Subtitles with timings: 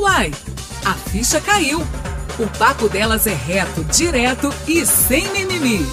[0.00, 0.30] Uai,
[0.82, 1.78] a ficha caiu.
[2.38, 5.84] O papo delas é reto, direto e sem mimimi.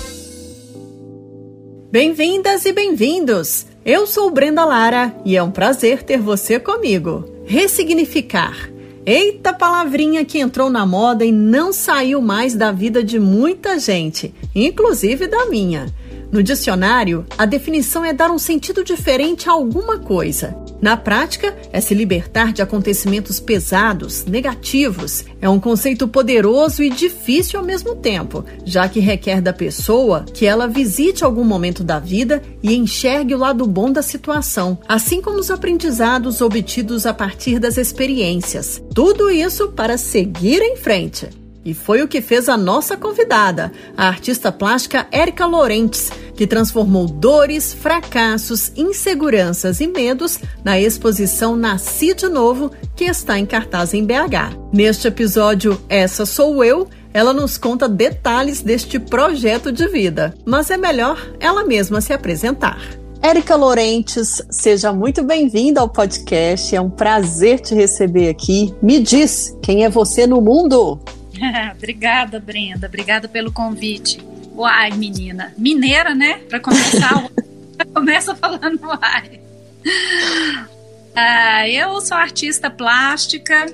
[1.91, 3.65] Bem-vindas e bem-vindos!
[3.83, 7.25] Eu sou Brenda Lara e é um prazer ter você comigo.
[7.45, 8.69] Ressignificar.
[9.05, 14.33] Eita palavrinha que entrou na moda e não saiu mais da vida de muita gente,
[14.55, 15.93] inclusive da minha.
[16.31, 20.55] No dicionário, a definição é dar um sentido diferente a alguma coisa.
[20.81, 25.25] Na prática, é se libertar de acontecimentos pesados, negativos.
[25.41, 30.45] É um conceito poderoso e difícil ao mesmo tempo, já que requer da pessoa que
[30.45, 35.39] ela visite algum momento da vida e enxergue o lado bom da situação, assim como
[35.39, 38.81] os aprendizados obtidos a partir das experiências.
[38.93, 41.29] Tudo isso para seguir em frente.
[41.67, 47.05] E foi o que fez a nossa convidada, a artista plástica Érica Laurentes, que transformou
[47.05, 54.05] dores, fracassos, inseguranças e medos na exposição Nasci de Novo, que está em cartaz em
[54.05, 54.57] BH.
[54.71, 60.77] Neste episódio Essa Sou Eu, ela nos conta detalhes deste projeto de vida, mas é
[60.77, 62.79] melhor ela mesma se apresentar.
[63.21, 66.73] Érica Laurentes, seja muito bem-vinda ao podcast.
[66.73, 68.73] É um prazer te receber aqui.
[68.81, 70.97] Me diz, quem é você no mundo?
[71.75, 72.87] Obrigada, Brenda.
[72.87, 74.19] Obrigada pelo convite.
[74.55, 75.53] Uai, menina.
[75.57, 76.39] Mineira, né?
[76.49, 77.29] Para começar,
[77.93, 79.39] começa falando uai.
[81.19, 83.65] Ah, eu sou artista plástica,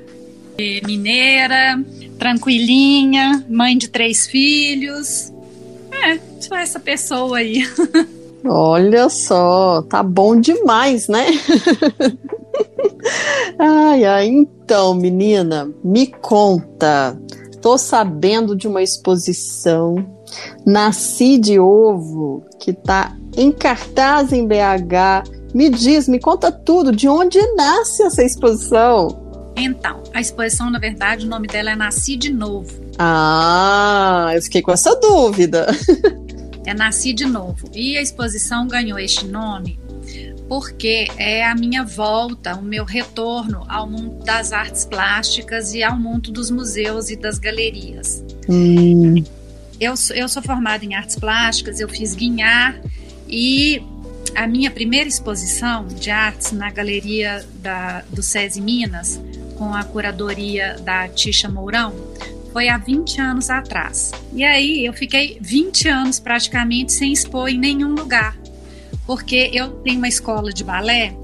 [0.86, 1.78] mineira,
[2.18, 5.30] tranquilinha, mãe de três filhos.
[5.92, 7.68] É, sou essa pessoa aí.
[8.46, 11.26] Olha só, tá bom demais, né?
[13.60, 17.20] ai, ai, então, menina, me conta.
[17.64, 19.96] Tô sabendo de uma exposição
[20.66, 25.30] Nasci de Ovo, que está em cartaz em BH.
[25.56, 29.08] Me diz, me conta tudo, de onde nasce essa exposição?
[29.56, 32.70] Então, a exposição, na verdade, o nome dela é Nasci de Novo.
[33.00, 35.68] Ah, eu fiquei com essa dúvida.
[36.68, 37.70] é Nasci de Novo.
[37.74, 39.80] E a exposição ganhou este nome
[40.54, 46.00] porque é a minha volta, o meu retorno ao mundo das artes plásticas e ao
[46.00, 48.24] mundo dos museus e das galerias.
[48.48, 49.24] Hum.
[49.82, 52.80] Eu, eu sou formada em artes plásticas, eu fiz guinhar
[53.28, 53.82] e
[54.36, 59.20] a minha primeira exposição de artes na galeria da, do SESI Minas,
[59.58, 61.96] com a curadoria da Tisha Mourão,
[62.52, 64.12] foi há 20 anos atrás.
[64.32, 68.43] E aí eu fiquei 20 anos praticamente sem expor em nenhum lugar
[69.06, 71.16] porque eu tenho uma escola de balé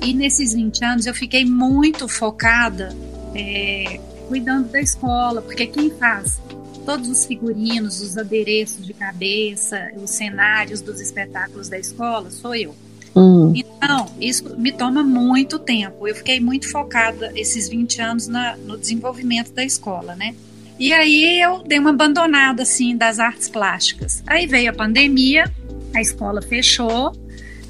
[0.00, 2.94] e nesses 20 anos eu fiquei muito focada
[3.34, 3.98] é,
[4.28, 6.40] cuidando da escola, porque quem faz
[6.84, 12.74] todos os figurinos, os adereços de cabeça, os cenários dos espetáculos da escola sou eu.
[13.16, 13.52] Hum.
[13.54, 16.06] Então, isso me toma muito tempo.
[16.06, 20.34] Eu fiquei muito focada esses 20 anos na, no desenvolvimento da escola, né?
[20.78, 24.22] E aí eu dei uma abandonada assim das artes plásticas.
[24.26, 25.44] Aí veio a pandemia,
[25.94, 27.12] a escola fechou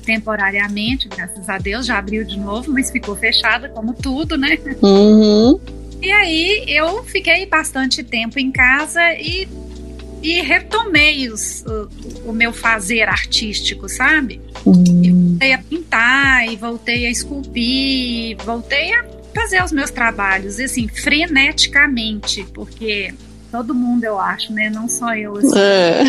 [0.05, 4.59] temporariamente, graças a Deus, já abriu de novo, mas ficou fechada, como tudo, né?
[4.83, 5.59] Uhum.
[6.01, 9.49] E aí eu fiquei bastante tempo em casa e,
[10.23, 14.41] e retomei os, o, o meu fazer artístico, sabe?
[14.65, 14.85] Uhum.
[15.03, 19.05] E voltei a pintar, e voltei a esculpir, voltei a
[19.35, 23.13] fazer os meus trabalhos, assim, freneticamente, porque
[23.51, 24.69] todo mundo, eu acho, né?
[24.69, 26.05] Não só eu, assim, é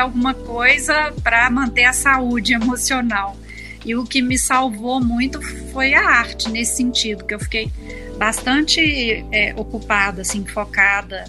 [0.00, 3.36] alguma coisa para manter a saúde emocional.
[3.84, 7.70] E o que me salvou muito foi a arte nesse sentido, que eu fiquei
[8.16, 11.24] bastante é, ocupada, assim, focada,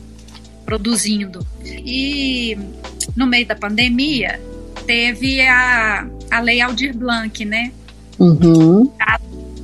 [0.66, 1.46] produzindo.
[1.64, 2.58] E
[3.16, 4.40] no meio da pandemia
[4.86, 7.74] teve a, a Lei Aldir Blanc, né?
[8.18, 8.92] Uhum.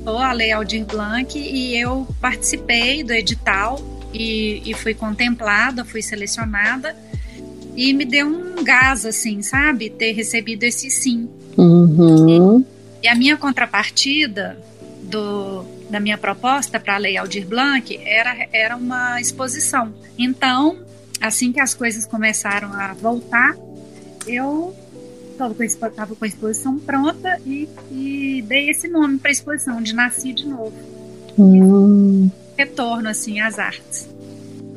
[0.04, 3.80] A Lei Aldir Blanc e eu participei do edital
[4.12, 6.94] e, e fui contemplada, fui selecionada
[7.76, 9.90] e me deu um gás, assim, sabe?
[9.90, 11.28] Ter recebido esse sim.
[11.56, 12.64] Uhum.
[13.02, 14.58] E, e, a minha contrapartida
[15.02, 19.92] do, da minha proposta para a Lei Aldir Blanc era, era uma exposição.
[20.18, 20.78] Então,
[21.20, 23.56] assim que as coisas começaram a voltar,
[24.26, 24.74] eu
[25.32, 30.32] estava com, a exposição pronta e, e dei esse nome para a exposição, de Nasci
[30.32, 30.74] de Novo.
[31.38, 32.30] Hum.
[32.56, 34.08] Retorno, assim, às artes.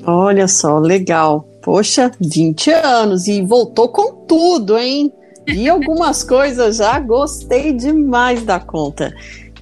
[0.04, 1.48] Olha só, legal.
[1.66, 5.12] Poxa, 20 anos e voltou com tudo, hein?
[5.48, 9.12] E algumas coisas já gostei demais da conta.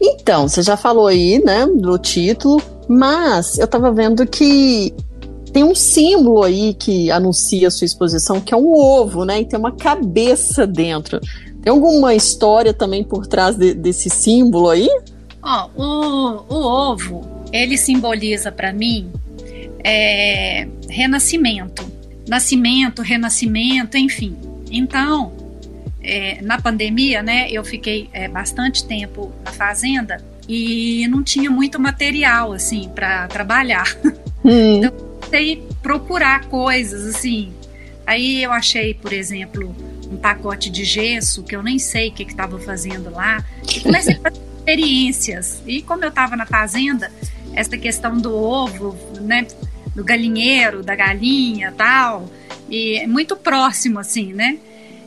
[0.02, 4.94] Então, você já falou aí, né, do título, mas eu tava vendo que
[5.54, 9.40] tem um símbolo aí que anuncia a sua exposição, que é um ovo, né?
[9.40, 11.22] E tem uma cabeça dentro.
[11.62, 14.90] Tem alguma história também por trás de, desse símbolo aí?
[15.42, 17.22] Ó, oh, o, o ovo
[17.54, 19.10] ele simboliza para mim
[19.83, 21.91] é, renascimento,
[22.27, 24.38] nascimento, renascimento, enfim.
[24.71, 25.33] Então,
[26.01, 31.80] é, na pandemia, né, eu fiquei é, bastante tempo na fazenda e não tinha muito
[31.80, 33.95] material assim para trabalhar.
[34.44, 34.81] Hum.
[34.83, 37.53] Então, eu comecei a procurar coisas assim.
[38.06, 39.74] Aí eu achei, por exemplo,
[40.12, 43.44] um pacote de gesso que eu nem sei o que estava fazendo lá.
[43.74, 45.63] E comecei a fazer experiências.
[45.65, 47.09] E como eu estava na fazenda,
[47.56, 49.47] essa questão do ovo, né,
[49.95, 52.30] do galinheiro, da galinha, tal,
[52.69, 54.57] e é muito próximo assim, né?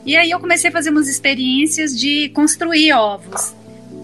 [0.05, 3.53] E aí eu comecei a fazer umas experiências de construir ovos.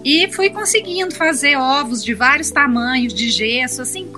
[0.03, 4.09] E fui conseguindo fazer ovos de vários tamanhos, de gesso, assim,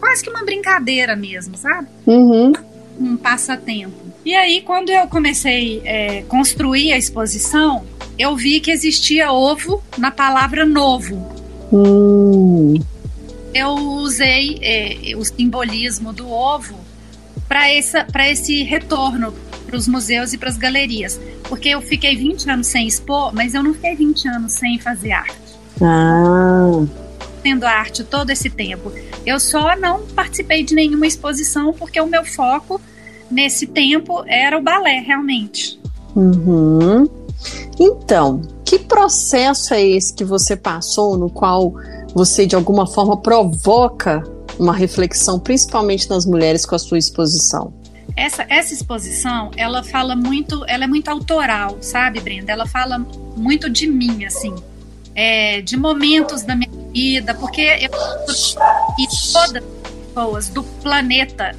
[0.00, 1.86] quase que uma brincadeira mesmo, sabe?
[2.06, 2.52] Uhum.
[2.98, 4.04] Um passatempo.
[4.24, 7.84] E aí, quando eu comecei a é, construir a exposição,
[8.18, 11.14] eu vi que existia ovo na palavra novo.
[11.70, 12.80] Hum.
[13.54, 16.74] Eu usei é, o simbolismo do ovo
[17.48, 19.32] para esse retorno
[19.64, 21.20] para os museus e para as galerias.
[21.48, 25.12] Porque eu fiquei 20 anos sem expor, mas eu não fiquei 20 anos sem fazer
[25.12, 25.36] arte.
[25.80, 26.84] Ah.
[27.42, 28.92] Tendo arte todo esse tempo.
[29.26, 32.80] Eu só não participei de nenhuma exposição porque o meu foco
[33.30, 35.78] nesse tempo era o balé, realmente.
[36.14, 37.08] Uhum.
[37.78, 41.74] Então, que processo é esse que você passou no qual
[42.14, 44.22] você de alguma forma provoca
[44.58, 47.72] uma reflexão, principalmente nas mulheres com a sua exposição?
[48.16, 52.52] essa, essa exposição, ela fala muito, ela é muito autoral, sabe, Brenda?
[52.52, 52.98] Ela fala
[53.36, 54.54] muito de mim, assim,
[55.14, 57.90] é, de momentos da minha vida, porque eu
[58.98, 59.64] e todas as
[60.14, 61.56] pessoas do planeta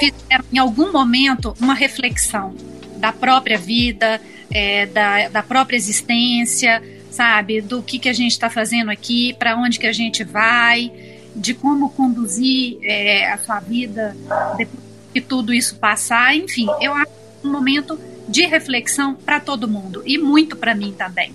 [0.00, 2.54] fizeram em algum momento uma reflexão
[2.96, 4.20] da própria vida,
[4.50, 9.56] é, da, da própria existência, sabe, do que, que a gente está fazendo aqui, para
[9.56, 10.92] onde que a gente vai,
[11.34, 14.16] de como conduzir é, a sua vida
[14.56, 17.10] depois que tudo isso passar, enfim, eu acho
[17.42, 21.32] um momento de reflexão para todo mundo e muito para mim também.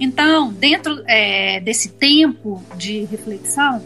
[0.00, 3.82] Então, dentro é, desse tempo de reflexão,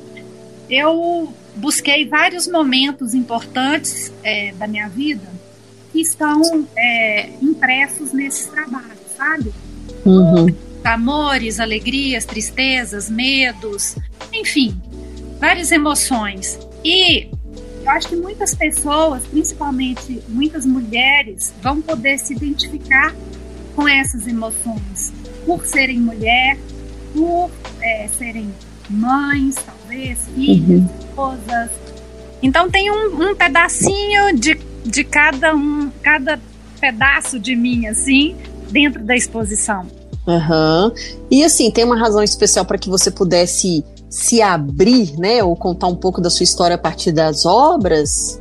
[0.70, 5.28] eu busquei vários momentos importantes é, da minha vida
[5.92, 9.52] que estão é, impressos nesses trabalhos, sabe?
[10.04, 10.46] Uhum.
[10.86, 13.96] Amores, alegrias, tristezas, medos,
[14.32, 14.80] enfim,
[15.40, 16.58] várias emoções.
[16.84, 17.28] E
[17.82, 23.14] eu acho que muitas pessoas, principalmente muitas mulheres, vão poder se identificar
[23.74, 25.12] com essas emoções,
[25.44, 26.56] por serem mulher,
[27.14, 27.50] por
[27.80, 28.52] é, serem
[28.88, 30.90] mães, talvez, filhas, uhum.
[31.00, 31.70] esposas.
[32.42, 36.40] Então tem um, um pedacinho de, de cada um, cada
[36.80, 38.36] pedaço de mim, assim,
[38.70, 39.86] dentro da exposição.
[40.26, 40.92] Uhum.
[41.30, 45.88] E assim, tem uma razão especial para que você pudesse se abrir, né, ou contar
[45.88, 48.40] um pouco da sua história a partir das obras?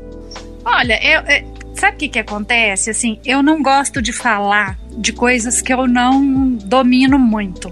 [0.64, 1.46] Olha, eu, eu,
[1.76, 2.90] sabe o que, que acontece?
[2.90, 7.70] Assim, eu não gosto de falar de coisas que eu não domino muito.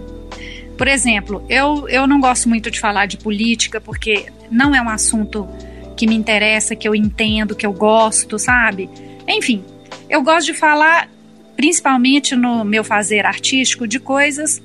[0.77, 4.89] Por exemplo, eu, eu não gosto muito de falar de política porque não é um
[4.89, 5.47] assunto
[5.95, 8.89] que me interessa, que eu entendo, que eu gosto, sabe?
[9.27, 9.63] Enfim,
[10.09, 11.09] eu gosto de falar,
[11.55, 14.61] principalmente no meu fazer artístico, de coisas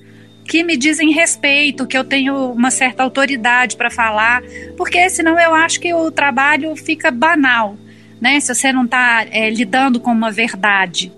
[0.48, 4.42] que me dizem respeito, que eu tenho uma certa autoridade para falar,
[4.76, 7.76] porque senão eu acho que o trabalho fica banal,
[8.18, 8.40] né?
[8.40, 11.12] Se você não está é, lidando com uma verdade.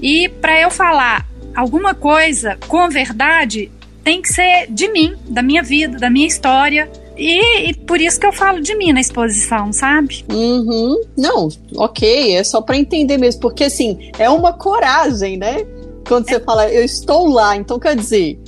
[0.00, 3.70] E para eu falar alguma coisa com verdade,
[4.02, 6.90] tem que ser de mim, da minha vida, da minha história.
[7.16, 10.24] E, e, por isso que eu falo de mim na exposição, sabe?
[10.30, 11.00] Uhum.
[11.16, 15.64] Não, ok, é só para entender mesmo, porque assim, é uma coragem, né?
[16.06, 16.40] Quando você é.
[16.40, 18.38] fala, eu estou lá, então quer dizer,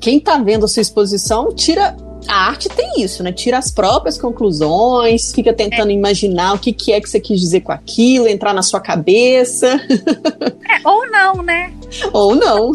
[0.00, 1.96] quem está vendo a sua exposição tira
[2.28, 3.32] a arte tem isso, né?
[3.32, 5.94] Tira as próprias conclusões, fica tentando é.
[5.94, 9.80] imaginar o que, que é que você quis dizer com aquilo, entrar na sua cabeça.
[10.72, 11.70] É, ou não, né?
[12.14, 12.72] Ou não.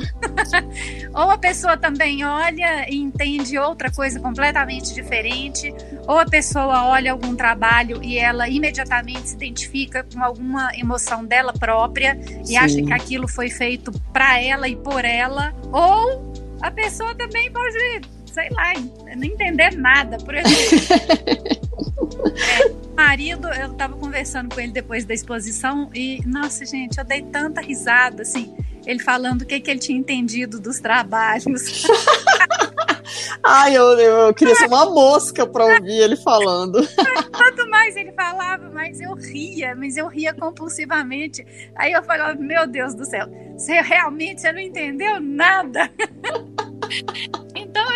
[1.16, 5.74] ou a pessoa também olha e entende outra coisa completamente diferente,
[6.08, 11.54] ou a pessoa olha algum trabalho e ela imediatamente se identifica com alguma emoção dela
[11.54, 12.54] própria Sim.
[12.54, 17.51] e acha que aquilo foi feito para ela e por ela, ou a pessoa também
[17.51, 18.01] pode,
[18.38, 18.74] sei lá,
[19.15, 20.20] não entender nada.
[20.20, 20.96] Por exemplo,
[22.38, 27.24] é, marido, eu estava conversando com ele depois da exposição e, nossa, gente, eu dei
[27.24, 31.88] tanta risada, assim, ele falando o que, que ele tinha entendido dos trabalhos.
[33.44, 36.79] Ai, eu, eu queria ser uma mosca para ouvir ele falando.
[37.36, 41.46] Quanto mais ele falava, mais eu ria, mas eu ria compulsivamente.
[41.75, 43.27] Aí eu falava, meu Deus do céu,
[43.58, 45.89] você realmente você não entendeu nada.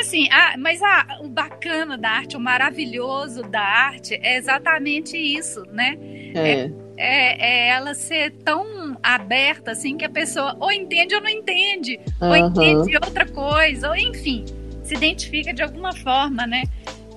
[0.01, 5.15] Assim, assim, ah, mas ah, o bacana da arte, o maravilhoso da arte é exatamente
[5.15, 5.97] isso, né?
[6.33, 6.39] É.
[6.49, 11.29] é, é, é ela ser tão aberta assim que a pessoa ou entende ou não
[11.29, 12.29] entende, uhum.
[12.29, 14.45] ou entende outra coisa, ou enfim,
[14.83, 16.63] se identifica de alguma forma, né?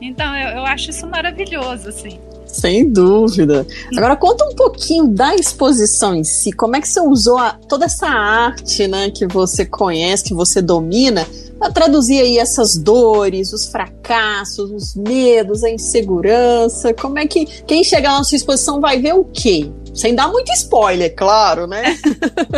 [0.00, 2.20] Então eu, eu acho isso maravilhoso, assim.
[2.46, 3.66] Sem dúvida.
[3.96, 6.52] Agora conta um pouquinho da exposição em si.
[6.52, 10.62] Como é que você usou a, toda essa arte, né, que você conhece, que você
[10.62, 11.26] domina,
[11.72, 16.92] traduzir aí essas dores, os fracassos, os medos, a insegurança?
[16.94, 19.70] Como é que quem chegar na sua exposição vai ver o quê?
[19.94, 21.96] Sem dar muito spoiler, claro, né?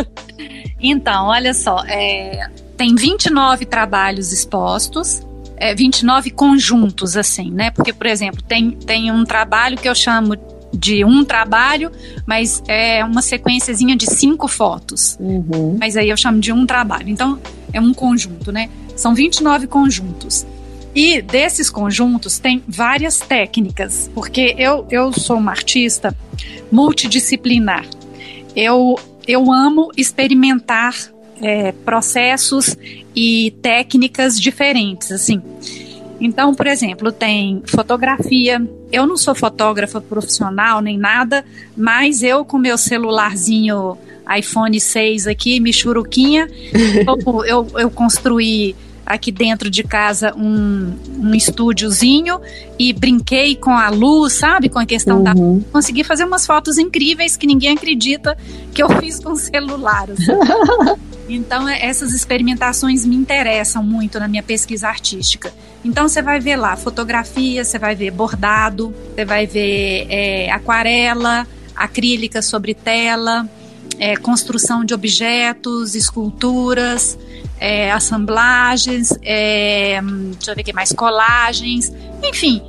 [0.81, 5.21] então, olha só, é, tem 29 trabalhos expostos
[5.57, 7.71] é, 29 conjuntos, assim, né?
[7.71, 10.35] Porque, por exemplo, tem, tem um trabalho que eu chamo
[10.73, 11.91] de um trabalho,
[12.25, 15.17] mas é uma sequenciazinha de cinco fotos.
[15.19, 15.77] Uhum.
[15.79, 17.09] Mas aí eu chamo de um trabalho.
[17.09, 17.39] Então,
[17.73, 18.69] é um conjunto, né?
[18.95, 20.45] São 29 conjuntos.
[20.95, 26.15] E desses conjuntos tem várias técnicas, porque eu, eu sou uma artista
[26.71, 27.85] multidisciplinar.
[28.55, 30.95] Eu, eu amo experimentar
[31.41, 32.75] é, processos
[33.15, 35.41] e técnicas diferentes, assim.
[36.19, 38.61] Então, por exemplo, tem fotografia.
[38.91, 41.45] Eu não sou fotógrafa profissional nem nada,
[41.75, 43.97] mas eu com meu celularzinho
[44.37, 46.49] iPhone 6 aqui, Michuruquinha,
[47.07, 52.41] eu, eu, eu construí aqui dentro de casa um, um estúdiozinho
[52.77, 54.67] e brinquei com a luz, sabe?
[54.67, 55.23] Com a questão uhum.
[55.23, 55.33] da.
[55.71, 58.37] Consegui fazer umas fotos incríveis que ninguém acredita
[58.73, 60.09] que eu fiz com celular.
[60.11, 60.97] Assim.
[61.27, 65.53] Então, é, essas experimentações me interessam muito na minha pesquisa artística.
[65.83, 71.45] Então, você vai ver lá fotografia, você vai ver bordado, você vai ver é, aquarela,
[71.75, 73.47] acrílica sobre tela,
[73.99, 77.17] é, construção de objetos, esculturas,
[77.59, 81.91] é, assemblagens, é, deixa eu ver que mais, colagens,
[82.23, 82.61] enfim,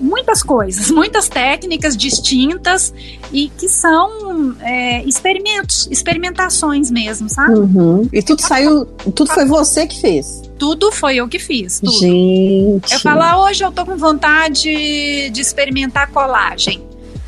[0.00, 2.92] muitas coisas, muitas técnicas distintas
[3.32, 7.58] e que são é, experimentos, experimentações mesmo, sabe?
[7.58, 8.08] Uhum.
[8.12, 10.42] E tudo saiu, tudo foi você que fez?
[10.58, 11.80] Tudo foi eu que fiz.
[11.80, 11.92] Tudo.
[11.92, 12.92] Gente.
[12.92, 16.82] Eu falo, ah, hoje eu tô com vontade de experimentar colagem.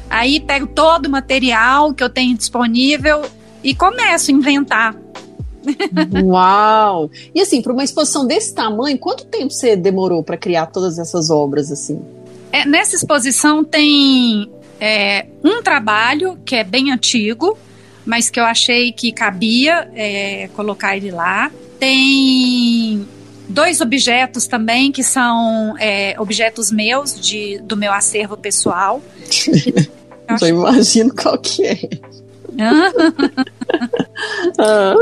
[0.08, 3.22] Aí pego todo o material que eu tenho disponível
[3.62, 4.96] e começo a inventar.
[6.24, 7.10] Uau!
[7.34, 11.30] E assim, para uma exposição desse tamanho, quanto tempo você demorou para criar todas essas
[11.30, 12.00] obras assim?
[12.56, 17.58] É, nessa exposição tem é, um trabalho que é bem antigo,
[18.06, 21.52] mas que eu achei que cabia é, colocar ele lá.
[21.78, 23.06] Tem
[23.46, 29.02] dois objetos também que são é, objetos meus de, do meu acervo pessoal.
[30.26, 31.78] eu Já imagino qual que é.
[34.58, 34.94] ah.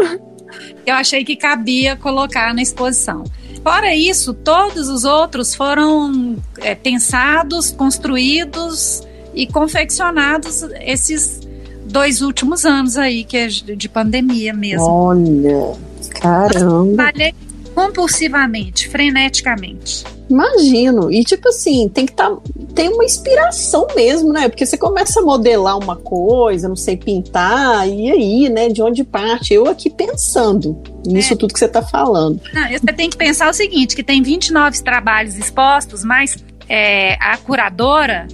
[0.84, 3.22] Eu achei que cabia colocar na exposição.
[3.64, 9.02] Fora isso, todos os outros foram é, pensados, construídos
[9.34, 11.40] e confeccionados esses
[11.86, 14.84] dois últimos anos aí, que é de pandemia mesmo.
[14.86, 15.72] Olha,
[16.20, 16.94] caramba.
[16.94, 17.34] Trabalhei
[17.74, 20.04] compulsivamente, freneticamente.
[20.28, 21.12] Imagino.
[21.12, 22.34] E tipo assim, tem que tá,
[22.74, 24.48] tem uma inspiração mesmo, né?
[24.48, 28.68] Porque você começa a modelar uma coisa, não sei, pintar, e aí, né?
[28.68, 29.52] De onde parte?
[29.52, 31.36] Eu aqui pensando nisso é.
[31.36, 32.40] tudo que você está falando.
[32.52, 37.36] Não, você tem que pensar o seguinte: que tem 29 trabalhos expostos, mas é, a
[37.36, 38.26] curadora.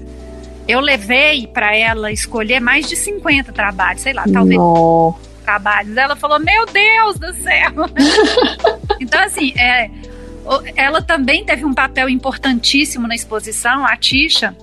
[0.69, 5.17] Eu levei para ela escolher mais de 50 trabalhos, sei lá, talvez no.
[5.45, 5.97] trabalhos.
[5.97, 7.73] Ela falou: Meu Deus do céu!
[9.00, 9.90] então, assim, é,
[10.76, 14.54] ela também teve um papel importantíssimo na exposição, a Tisha,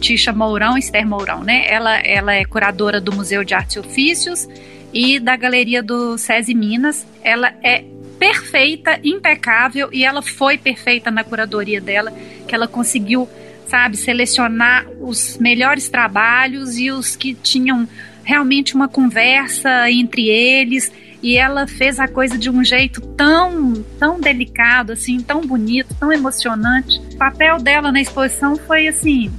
[0.00, 1.66] Tisha Mourão, Esther Mourão, né?
[1.68, 4.48] Ela, ela é curadora do Museu de Artes e Ofícios
[4.92, 7.06] e da Galeria do SESI Minas.
[7.22, 7.84] Ela é
[8.18, 12.12] perfeita, impecável e ela foi perfeita na curadoria dela,
[12.46, 13.28] que ela conseguiu,
[13.66, 17.88] sabe, selecionar os melhores trabalhos e os que tinham
[18.24, 20.92] realmente uma conversa entre eles
[21.22, 26.12] e ela fez a coisa de um jeito tão, tão delicado, assim, tão bonito, tão
[26.12, 27.00] emocionante.
[27.14, 29.30] O papel dela na exposição foi assim,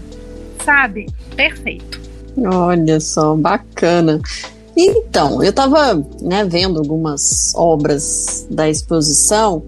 [0.63, 1.99] sabe, perfeito.
[2.37, 4.21] Olha só, bacana.
[4.75, 9.63] Então, eu estava né, vendo algumas obras da exposição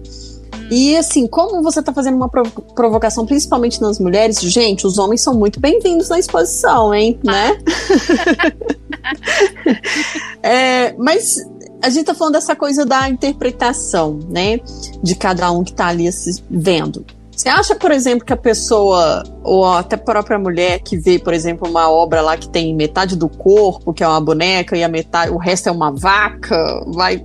[0.70, 5.32] e assim, como você está fazendo uma provocação, principalmente nas mulheres, gente, os homens são
[5.32, 7.20] muito bem-vindos na exposição, hein?
[7.26, 7.30] Ah.
[7.30, 7.58] Né?
[10.42, 11.38] é, mas
[11.82, 14.60] a gente tá falando dessa coisa da interpretação, né?
[15.02, 16.08] De cada um que tá ali
[16.50, 17.04] vendo.
[17.36, 21.34] Você acha, por exemplo, que a pessoa, ou até a própria mulher que vê, por
[21.34, 24.88] exemplo, uma obra lá que tem metade do corpo, que é uma boneca, e a
[24.88, 26.56] metade, o resto é uma vaca,
[26.86, 27.22] vai,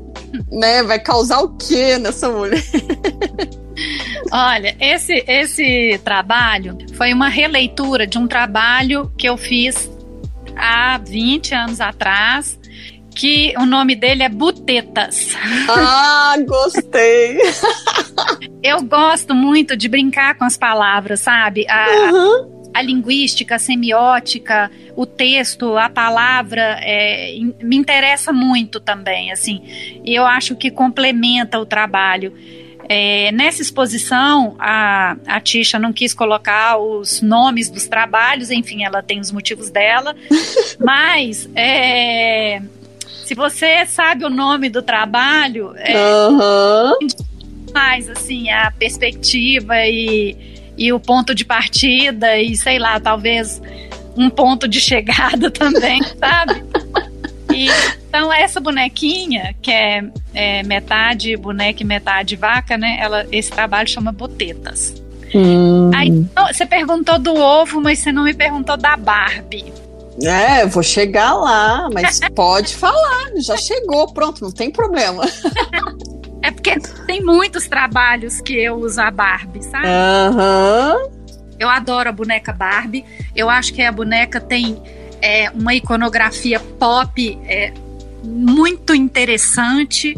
[0.51, 2.61] né, vai causar o quê nessa mulher?
[4.33, 9.89] Olha, esse, esse trabalho foi uma releitura de um trabalho que eu fiz
[10.57, 12.59] há 20 anos atrás,
[13.15, 15.35] que o nome dele é Butetas.
[15.67, 17.39] Ah, gostei!
[18.63, 21.65] eu gosto muito de brincar com as palavras, sabe?
[21.69, 22.71] A, uhum.
[22.73, 29.61] a linguística, a semiótica, o texto, a palavra, é, me interessa muito também, assim.
[30.03, 32.33] E eu acho que complementa o trabalho.
[32.89, 39.01] É, nessa exposição, a, a Tisha não quis colocar os nomes dos trabalhos, enfim, ela
[39.01, 40.15] tem os motivos dela,
[40.79, 42.61] mas é,
[43.25, 45.95] se você sabe o nome do trabalho, é,
[46.27, 47.07] uhum.
[47.73, 50.35] mais assim, a perspectiva e,
[50.77, 53.61] e o ponto de partida e sei lá, talvez
[54.17, 56.63] um ponto de chegada também, sabe?
[57.53, 57.67] E,
[58.07, 60.03] então, essa bonequinha, que é,
[60.33, 62.97] é, metade boneca e metade vaca, né?
[62.99, 65.01] Ela, esse trabalho chama Botetas.
[65.33, 65.91] Hum.
[65.95, 66.11] Aí,
[66.47, 69.80] você perguntou do ovo, mas você não me perguntou da Barbie.
[70.21, 75.23] É, vou chegar lá, mas pode falar, já chegou, pronto, não tem problema.
[76.43, 79.87] É porque tem muitos trabalhos que eu uso a Barbie, sabe?
[79.87, 80.95] Aham.
[80.95, 81.21] Uhum.
[81.59, 83.05] Eu adoro a boneca Barbie.
[83.35, 84.81] Eu acho que a boneca tem
[85.21, 87.71] é, uma iconografia pop é,
[88.23, 90.15] muito interessante.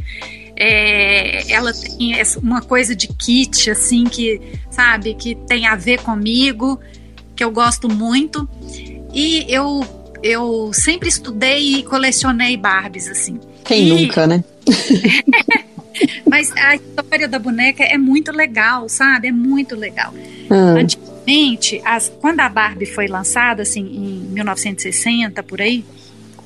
[0.55, 4.39] É, ela tem uma coisa de kit, assim, que,
[4.71, 6.79] sabe, que tem a ver comigo,
[7.35, 8.47] que eu gosto muito.
[9.13, 9.85] E eu,
[10.21, 13.39] eu sempre estudei e colecionei Barbies, assim.
[13.63, 13.89] Quem e...
[13.89, 14.43] nunca, né?
[16.29, 19.27] Mas a história da boneca é muito legal, sabe?
[19.27, 20.13] É muito legal.
[20.49, 20.79] Ah.
[20.79, 25.85] Antigamente, as, quando a Barbie foi lançada, assim, em 1960, por aí,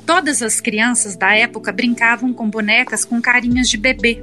[0.05, 4.21] todas as crianças da época brincavam com bonecas com carinhas de bebê.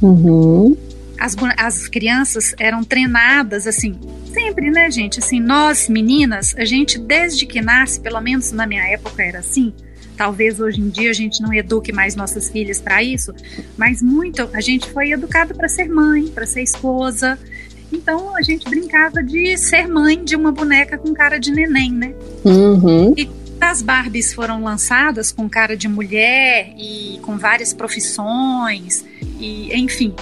[0.00, 0.76] Uhum.
[1.18, 3.98] As, as crianças eram treinadas, assim,
[4.32, 5.18] sempre, né, gente?
[5.18, 9.72] Assim, nós, meninas, a gente, desde que nasce, pelo menos na minha época era assim,
[10.16, 13.34] talvez hoje em dia a gente não eduque mais nossas filhas para isso,
[13.76, 17.38] mas muito a gente foi educado para ser mãe, para ser esposa.
[17.92, 22.14] Então a gente brincava de ser mãe de uma boneca com cara de neném, né?
[22.44, 23.14] Uhum.
[23.16, 29.04] E as Barbies foram lançadas com cara de mulher e com várias profissões
[29.38, 30.14] e enfim,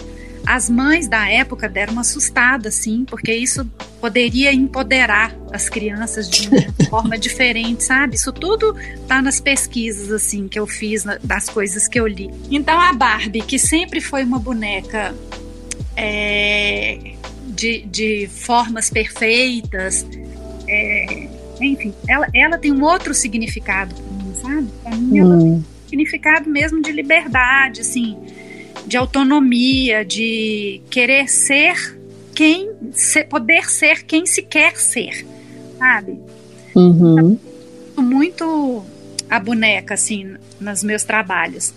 [0.46, 3.64] as mães da época deram uma assustada, sim, porque isso
[4.00, 8.16] poderia empoderar as crianças de uma forma diferente, sabe?
[8.16, 8.74] Isso tudo
[9.08, 12.30] tá nas pesquisas, assim, que eu fiz, das coisas que eu li.
[12.50, 15.14] Então, a Barbie, que sempre foi uma boneca
[15.96, 17.14] é,
[17.48, 20.06] de, de formas perfeitas,
[20.68, 21.28] é,
[21.60, 24.68] enfim, ela, ela tem um outro significado para mim, sabe?
[24.82, 28.18] Para mim, ela tem um significado mesmo de liberdade, assim
[28.86, 31.98] de autonomia, de querer ser
[32.34, 35.26] quem, ser, poder ser quem se quer ser,
[35.78, 36.18] sabe?
[36.74, 37.38] Uhum.
[37.96, 38.84] Muito
[39.30, 41.72] a boneca, assim, nos meus trabalhos.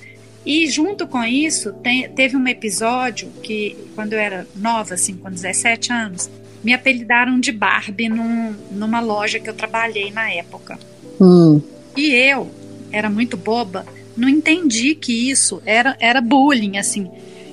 [0.46, 5.30] E junto com isso, tem, teve um episódio que, quando eu era nova, assim, com
[5.30, 6.30] 17 anos,
[6.64, 10.80] me apelidaram de Barbie num, numa loja que eu trabalhei na época.
[11.20, 11.62] Hum.
[11.96, 12.50] E eu
[12.92, 13.86] era muito boba
[14.18, 17.10] não entendi que isso era, era bullying, assim.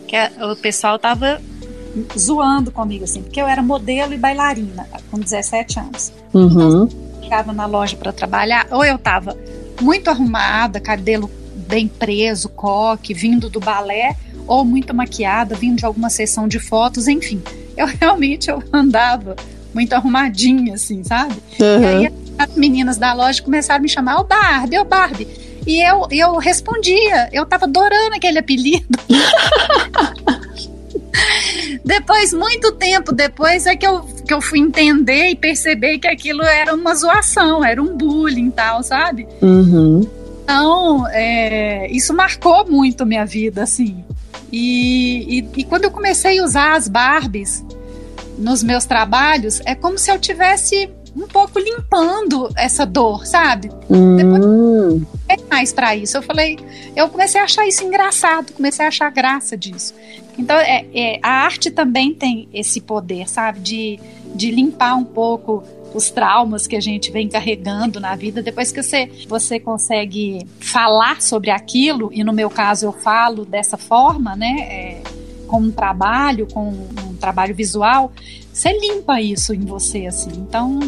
[0.09, 1.41] Que a, o pessoal tava
[2.19, 6.13] zoando comigo, assim, porque eu era modelo e bailarina com 17 anos.
[6.33, 6.87] Uhum.
[6.87, 6.89] Então,
[7.23, 9.37] chegava na loja para trabalhar, ou eu tava
[9.81, 11.31] muito arrumada, cabelo
[11.69, 17.09] bem preso, coque, vindo do balé, ou muito maquiada, vindo de alguma sessão de fotos,
[17.09, 17.43] enfim.
[17.77, 19.37] Eu realmente eu andava
[19.73, 21.35] muito arrumadinha, assim, sabe?
[21.61, 21.83] Uhum.
[21.83, 24.85] E aí as meninas da loja começaram a me chamar, ô oh, Barbie, ô oh,
[24.85, 25.29] Barbie.
[25.67, 28.87] E eu, eu respondia, eu tava adorando aquele apelido.
[31.85, 36.43] depois, muito tempo depois, é que eu, que eu fui entender e perceber que aquilo
[36.43, 39.27] era uma zoação, era um bullying e tal, sabe?
[39.41, 40.07] Uhum.
[40.43, 44.05] Então, é, isso marcou muito minha vida, assim.
[44.53, 47.65] E, e, e, quando eu comecei a usar as Barbies
[48.39, 53.71] nos meus trabalhos, é como se eu tivesse um pouco limpando essa dor, sabe?
[53.89, 54.17] Hum.
[54.17, 56.17] Depois é mais para isso.
[56.17, 56.59] Eu falei,
[56.97, 59.95] eu comecei a achar isso engraçado, comecei a achar graça disso.
[60.37, 63.61] Então, é, é, a arte também tem esse poder, sabe?
[63.61, 64.01] De,
[64.35, 65.63] de limpar um pouco
[65.95, 68.43] os traumas que a gente vem carregando na vida.
[68.43, 73.77] Depois que você, você consegue falar sobre aquilo, e no meu caso eu falo dessa
[73.77, 74.57] forma, né?
[74.61, 75.03] É,
[75.47, 78.11] com um trabalho, com um trabalho visual,
[78.55, 80.31] você limpa isso em você, assim.
[80.31, 80.79] Então,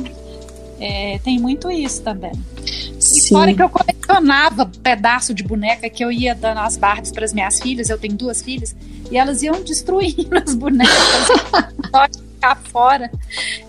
[0.79, 2.33] é, tem muito isso também.
[2.63, 7.25] E fora que eu colecionava pedaço de boneca que eu ia dando as Barbies para
[7.25, 8.75] as minhas filhas, eu tenho duas filhas,
[9.11, 10.95] e elas iam destruindo as bonecas,
[12.37, 13.11] ficar fora.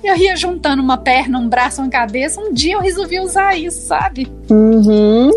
[0.04, 2.40] Eu ia juntando uma perna, um braço, uma cabeça.
[2.40, 4.32] Um dia eu resolvi usar isso, sabe?
[4.50, 5.32] Uhum.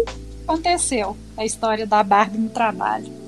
[0.46, 3.19] Aconteceu a história da Barbie no trabalho.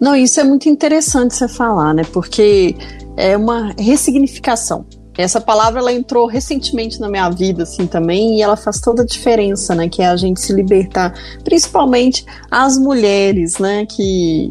[0.00, 2.02] Não, isso é muito interessante você falar, né?
[2.12, 2.74] Porque
[3.16, 4.84] é uma ressignificação.
[5.18, 9.04] Essa palavra ela entrou recentemente na minha vida assim também e ela faz toda a
[9.04, 11.12] diferença, né, que é a gente se libertar,
[11.44, 14.48] principalmente as mulheres, né, que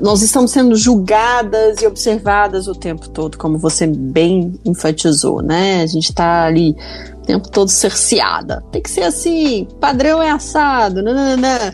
[0.00, 5.82] nós estamos sendo julgadas e observadas o tempo todo, como você bem enfatizou, né?
[5.82, 6.76] A gente está ali
[7.16, 8.62] o tempo todo cerceada.
[8.70, 11.72] Tem que ser assim, padrão é assado, nananã.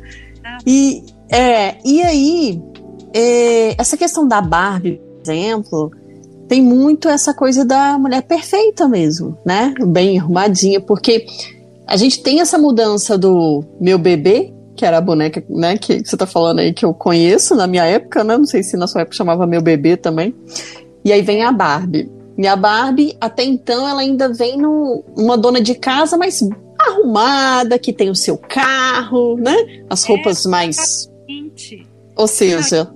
[0.66, 1.02] E
[1.34, 2.62] é, e aí
[3.12, 5.90] é, essa questão da Barbie, por exemplo,
[6.48, 9.74] tem muito essa coisa da mulher perfeita mesmo, né?
[9.86, 11.26] Bem arrumadinha, porque
[11.86, 16.16] a gente tem essa mudança do meu bebê, que era a boneca, né, que você
[16.16, 18.36] tá falando aí que eu conheço na minha época, né?
[18.36, 20.34] Não sei se na sua época chamava meu bebê também.
[21.04, 22.10] E aí vem a Barbie.
[22.36, 26.40] E a Barbie, até então, ela ainda vem no, uma dona de casa mais
[26.78, 29.54] arrumada, que tem o seu carro, né?
[29.88, 30.48] As roupas é,
[31.42, 31.86] mais.
[32.16, 32.90] Ou seja,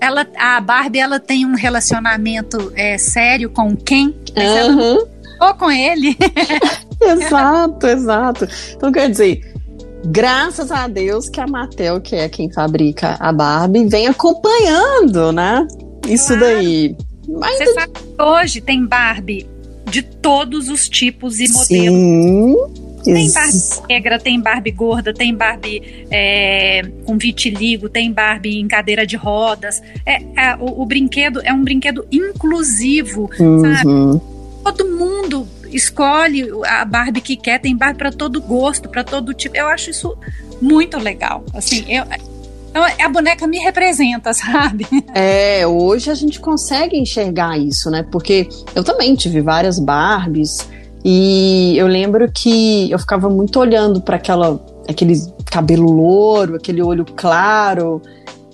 [0.00, 5.06] ela, a Barbie ela tem um relacionamento é, sério com Ken, uhum.
[5.40, 6.16] ou com ele.
[7.00, 8.48] exato, exato.
[8.74, 9.54] Então quer dizer,
[10.06, 15.66] graças a Deus que a Mattel, que é quem fabrica a Barbie, vem acompanhando, né?
[16.08, 16.54] Isso claro.
[16.54, 16.96] daí.
[17.28, 19.48] Mas Você sabe que hoje tem Barbie
[19.88, 21.66] de todos os tipos e modelos.
[21.66, 22.81] Sim.
[23.02, 29.06] Tem Barbie negra, tem Barbie gorda, tem Barbie é, com vitiligo, tem Barbie em cadeira
[29.06, 29.82] de rodas.
[30.06, 33.60] É, é o, o, brinquedo é um brinquedo inclusivo, uhum.
[33.60, 34.22] sabe?
[34.64, 39.56] Todo mundo escolhe a Barbie que quer, tem Barbie para todo gosto, para todo tipo.
[39.56, 40.16] Eu acho isso
[40.60, 41.44] muito legal.
[41.52, 42.04] Assim, eu,
[42.72, 44.86] então, a boneca me representa, sabe?
[45.14, 48.02] É, hoje a gente consegue enxergar isso, né?
[48.10, 50.66] Porque eu também tive várias Barbies.
[51.04, 55.14] E eu lembro que eu ficava muito olhando para aquela aquele
[55.46, 58.00] cabelo louro, aquele olho claro.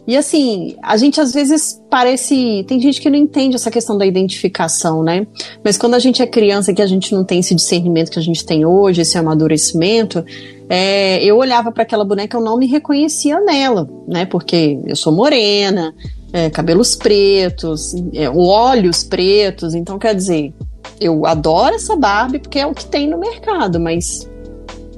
[0.07, 2.65] E assim, a gente às vezes parece.
[2.67, 5.27] Tem gente que não entende essa questão da identificação, né?
[5.63, 8.23] Mas quando a gente é criança que a gente não tem esse discernimento que a
[8.23, 10.25] gente tem hoje, esse amadurecimento,
[10.67, 14.25] é, eu olhava para aquela boneca eu não me reconhecia nela, né?
[14.25, 15.95] Porque eu sou morena,
[16.33, 20.55] é, cabelos pretos, é, olhos pretos, então quer dizer,
[21.01, 24.29] eu adoro essa Barbie porque é o que tem no mercado, mas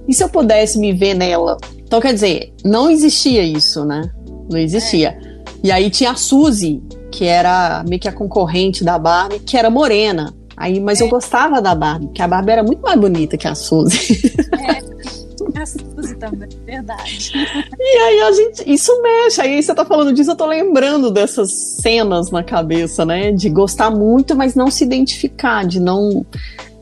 [0.08, 1.56] e se eu pudesse me ver nela?
[1.78, 4.10] Então, quer dizer, não existia isso, né?
[4.50, 5.10] Não existia.
[5.10, 5.40] É.
[5.62, 9.70] E aí tinha a Suzy, que era meio que a concorrente da Barbie, que era
[9.70, 10.34] morena.
[10.56, 11.04] Aí, mas é.
[11.04, 14.32] eu gostava da Barbie, porque a Barbie era muito mais bonita que a Suzy.
[14.58, 14.90] É.
[15.56, 17.32] A Suzy também, verdade.
[17.78, 18.72] E aí a gente.
[18.72, 19.40] Isso mexe.
[19.40, 23.32] Aí você tá falando disso, eu tô lembrando dessas cenas na cabeça, né?
[23.32, 26.24] De gostar muito, mas não se identificar, de não.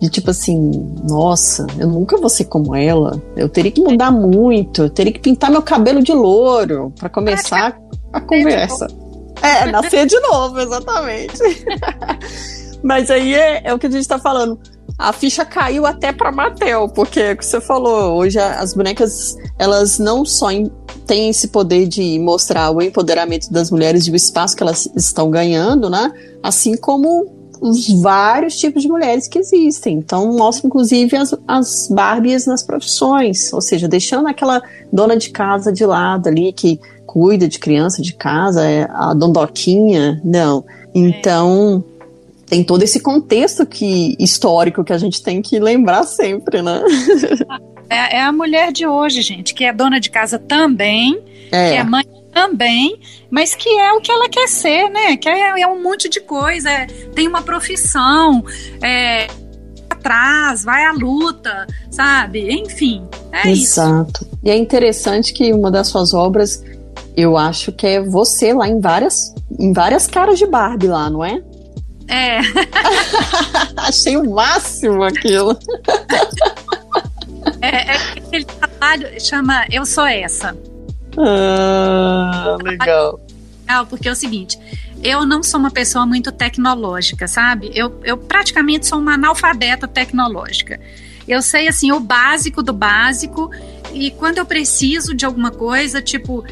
[0.01, 3.21] De tipo assim, nossa, eu nunca vou ser como ela.
[3.37, 7.77] Eu teria que mudar muito, eu teria que pintar meu cabelo de louro para começar
[8.13, 8.87] a conversa.
[9.43, 11.39] É, nascer de novo, exatamente.
[12.83, 14.59] Mas aí é, é, o que a gente tá falando
[14.99, 19.37] a ficha caiu até para Mattel, porque é o que você falou, hoje as bonecas,
[19.57, 20.49] elas não só
[21.07, 25.31] têm esse poder de mostrar o empoderamento das mulheres e o espaço que elas estão
[25.31, 26.13] ganhando, né?
[26.43, 29.99] Assim como os vários tipos de mulheres que existem.
[29.99, 34.61] Então, mostra inclusive as, as Barbies nas profissões, ou seja, deixando aquela
[34.93, 40.21] dona de casa de lado ali que cuida de criança de casa, é a dondoquinha,
[40.25, 40.65] não.
[40.95, 41.85] Então,
[42.49, 46.83] tem todo esse contexto que histórico que a gente tem que lembrar sempre, né?
[47.91, 51.19] É, é a mulher de hoje, gente, que é dona de casa também,
[51.51, 51.71] é.
[51.71, 55.17] que é mãe também, mas que é o que ela quer ser, né?
[55.17, 56.85] Que é, é um monte de coisa, é,
[57.15, 58.45] tem uma profissão,
[58.83, 59.27] é,
[59.89, 62.53] atrás, vai à luta, sabe?
[62.53, 64.23] Enfim, é Exato.
[64.23, 64.39] isso.
[64.45, 66.63] E é interessante que uma das suas obras,
[67.17, 71.25] eu acho que é você lá em várias, em várias caras de Barbie lá, não
[71.25, 71.43] é?
[72.09, 72.39] É.
[73.77, 75.59] Achei o máximo aquilo.
[77.61, 80.57] É, é aquele trabalho chama Eu Sou Essa.
[81.19, 83.21] Ah, legal.
[83.61, 84.59] Legal, porque é o seguinte,
[85.03, 87.71] eu não sou uma pessoa muito tecnológica, sabe?
[87.75, 90.81] Eu, eu praticamente sou uma analfabeta tecnológica.
[91.27, 93.51] Eu sei, assim, o básico do básico,
[93.93, 96.43] e quando eu preciso de alguma coisa, tipo,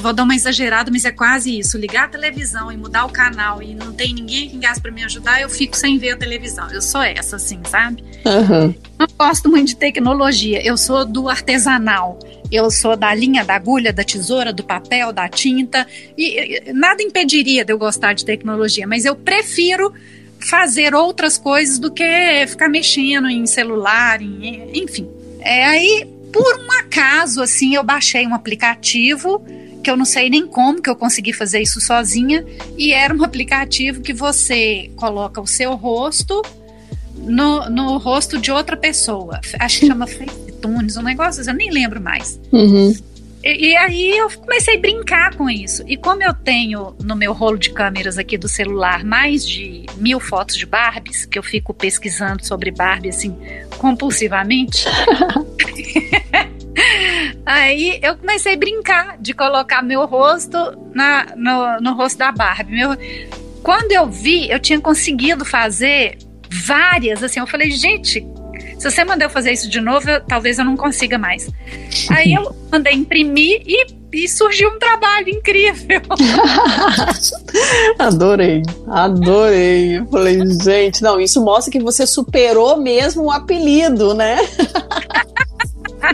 [0.00, 1.78] vou dar uma exagerada, mas é quase isso.
[1.78, 4.90] Ligar a televisão e mudar o canal e não tem ninguém aqui em casa para
[4.90, 6.70] me ajudar, eu fico sem ver a televisão.
[6.70, 8.02] Eu sou essa, assim, sabe?
[8.24, 8.74] Uhum.
[8.98, 10.64] Não gosto muito de tecnologia.
[10.64, 12.18] Eu sou do artesanal.
[12.50, 15.86] Eu sou da linha da agulha, da tesoura, do papel, da tinta.
[16.16, 19.92] E, e nada impediria de eu gostar de tecnologia, mas eu prefiro
[20.38, 22.04] fazer outras coisas do que
[22.46, 25.08] ficar mexendo em celular, em, enfim.
[25.40, 29.44] É, aí, por um acaso, assim, eu baixei um aplicativo
[29.82, 32.44] que eu não sei nem como que eu consegui fazer isso sozinha,
[32.76, 36.42] e era um aplicativo que você coloca o seu rosto
[37.16, 39.40] no, no rosto de outra pessoa.
[39.60, 42.40] Acho que chama FaceTunes, um negócio assim, eu nem lembro mais.
[42.50, 42.94] Uhum.
[43.44, 45.84] E, e, aí eu comecei a brincar com isso.
[45.86, 50.18] E como eu tenho no meu rolo de câmeras aqui do celular mais de mil
[50.18, 53.36] fotos de Barbies, que eu fico pesquisando sobre Barbie assim
[53.78, 54.84] compulsivamente.
[57.44, 60.58] aí eu comecei a brincar de colocar meu rosto
[60.94, 62.74] na, no, no rosto da Barbie.
[62.74, 62.90] Meu,
[63.62, 66.18] quando eu vi, eu tinha conseguido fazer
[66.50, 68.24] várias, assim, eu falei, gente,
[68.78, 71.48] se você mandar eu fazer isso de novo, eu, talvez eu não consiga mais.
[72.10, 76.00] Aí eu mandei imprimir e, e surgiu um trabalho incrível.
[77.98, 79.98] adorei, adorei.
[79.98, 84.36] Eu falei, gente, não, isso mostra que você superou mesmo o apelido, né?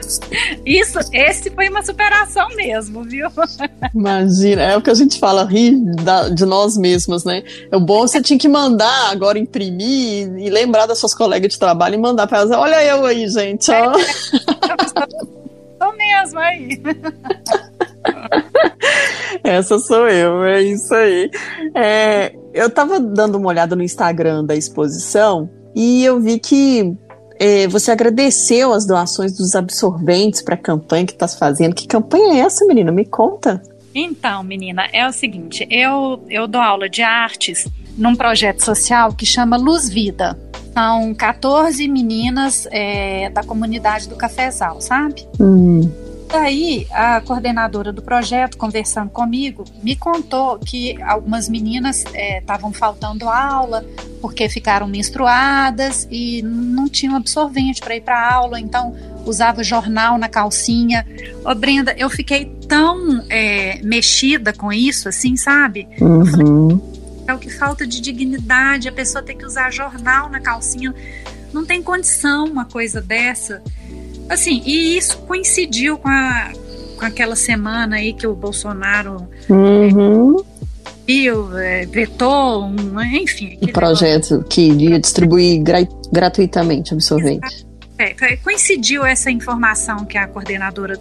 [0.64, 3.28] Isso, esse foi uma superação mesmo, viu?
[3.94, 7.42] Imagina, é o que a gente fala, rir da, de nós mesmos, né?
[7.70, 11.58] É o bom você tinha que mandar agora imprimir e lembrar das suas colegas de
[11.58, 12.50] trabalho e mandar para elas.
[12.50, 13.92] Olha eu aí, gente, ó.
[13.98, 15.12] É,
[16.22, 16.80] mesmo aí.
[19.44, 21.30] Essa sou eu, é isso aí.
[21.74, 26.96] É, eu tava dando uma olhada no Instagram da exposição e eu vi que
[27.38, 31.74] é, você agradeceu as doações dos absorventes para a campanha que está fazendo.
[31.74, 32.90] Que campanha é essa, menina?
[32.90, 33.62] Me conta.
[33.94, 37.66] Então, menina, é o seguinte: eu, eu dou aula de artes
[37.96, 40.38] num projeto social que chama Luz Vida.
[40.72, 45.26] São 14 meninas é, da comunidade do Cafezal, sabe?
[45.38, 45.90] Hum.
[46.32, 52.06] Daí, a coordenadora do projeto, conversando comigo, me contou que algumas meninas
[52.38, 53.84] estavam é, faltando aula
[54.18, 60.26] porque ficaram menstruadas e não tinham absorvente para ir para aula, então usava jornal na
[60.26, 61.06] calcinha.
[61.44, 65.86] Ô, Brenda, eu fiquei tão é, mexida com isso, assim, sabe?
[66.00, 66.24] Uhum.
[66.24, 70.94] Falei, é o que falta de dignidade, a pessoa ter que usar jornal na calcinha.
[71.52, 73.62] Não tem condição uma coisa dessa.
[74.32, 76.52] Assim, e isso coincidiu com, a,
[76.96, 80.42] com aquela semana aí que o Bolsonaro uhum.
[81.58, 83.58] é, vetou, um, enfim.
[83.60, 84.48] Um projeto negócio.
[84.48, 87.66] que iria distribuir gra gratuitamente absorvente.
[87.98, 90.98] É, coincidiu essa informação que a coordenadora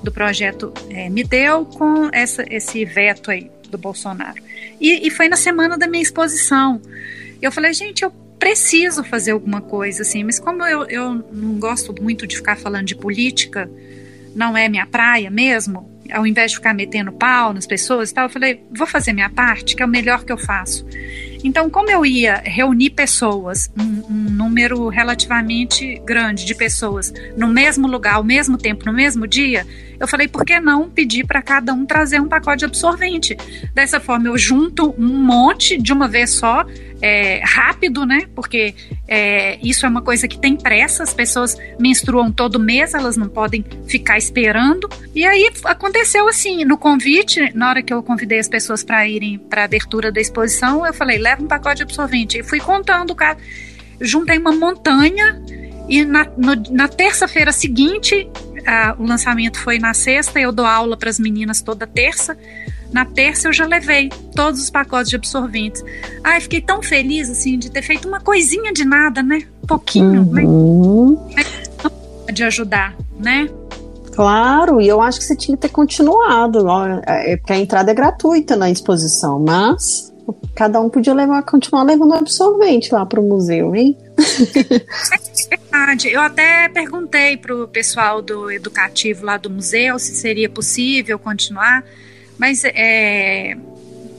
[0.00, 4.40] do projeto é, me deu com essa, esse veto aí do Bolsonaro.
[4.80, 6.80] E, e foi na semana da minha exposição.
[7.42, 11.94] Eu falei, gente, eu preciso fazer alguma coisa, assim, mas como eu, eu não gosto
[12.02, 13.70] muito de ficar falando de política,
[14.34, 18.24] não é minha praia mesmo, ao invés de ficar metendo pau nas pessoas e tal,
[18.24, 20.86] eu falei, vou fazer minha parte, que é o melhor que eu faço.
[21.42, 27.86] Então, como eu ia reunir pessoas, um, um, número relativamente grande de pessoas, no mesmo
[27.86, 29.66] lugar, ao mesmo tempo, no mesmo dia,
[29.98, 33.36] eu falei, por que não pedir para cada um trazer um pacote de absorvente?
[33.74, 36.66] Dessa forma, eu junto um monte de uma vez só,
[37.00, 38.26] é, rápido, né?
[38.34, 38.74] Porque
[39.08, 43.28] é, isso é uma coisa que tem pressa, as pessoas menstruam todo mês, elas não
[43.28, 44.88] podem ficar esperando.
[45.14, 49.38] E aí aconteceu assim, no convite, na hora que eu convidei as pessoas para irem
[49.38, 52.38] para a abertura da exposição, eu falei, leva um pacote de absorvente.
[52.38, 53.38] E fui contando, cara,
[54.00, 55.40] juntei uma montanha
[55.88, 56.26] e na,
[56.70, 58.28] na terça-feira seguinte,
[58.98, 62.36] o lançamento foi na sexta, eu dou aula para as meninas toda terça.
[62.92, 65.84] Na terça eu já levei todos os pacotes de absorventes.
[66.24, 69.42] Ai, fiquei tão feliz assim de ter feito uma coisinha de nada, né?
[69.66, 70.42] Pouquinho, né?
[70.42, 71.18] uhum.
[71.34, 71.44] né?
[72.32, 73.48] De ajudar, né?
[74.14, 76.66] Claro, e eu acho que você tinha que ter continuado,
[77.06, 80.12] é, porque a entrada é gratuita na exposição, mas
[80.54, 83.96] cada um podia levar, continuar levando absorvente lá para o museu, hein?
[85.50, 86.08] É verdade.
[86.08, 91.84] Eu até perguntei para o pessoal do educativo lá do museu se seria possível continuar.
[92.40, 93.54] Mas é,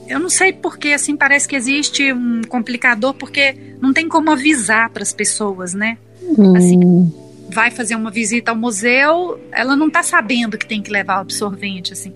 [0.06, 4.90] eu não sei porque, assim, parece que existe um complicador, porque não tem como avisar
[4.90, 5.98] para as pessoas, né?
[6.22, 6.54] Hum.
[6.56, 7.12] Assim,
[7.50, 11.20] vai fazer uma visita ao museu, ela não está sabendo que tem que levar o
[11.22, 12.12] absorvente, assim.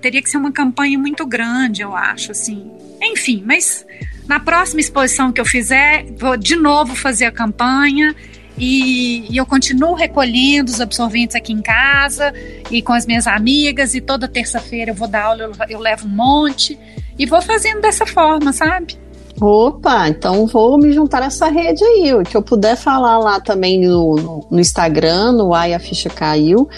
[0.00, 2.70] teria que ser uma campanha muito grande, eu acho, assim.
[3.02, 3.84] Enfim, mas
[4.28, 8.14] na próxima exposição que eu fizer, vou de novo fazer a campanha
[8.58, 12.32] E, e, eu continuo recolhendo os absorventes aqui em casa
[12.70, 13.94] e com as minhas amigas.
[13.94, 16.78] E toda terça-feira eu vou dar aula, eu, eu levo um monte.
[17.18, 18.98] E vou fazendo dessa forma, sabe?
[19.40, 22.14] Opa, então vou me juntar nessa rede aí.
[22.14, 26.08] O que eu puder falar lá também no, no, no Instagram, no Ai a Ficha
[26.08, 26.68] Caiu.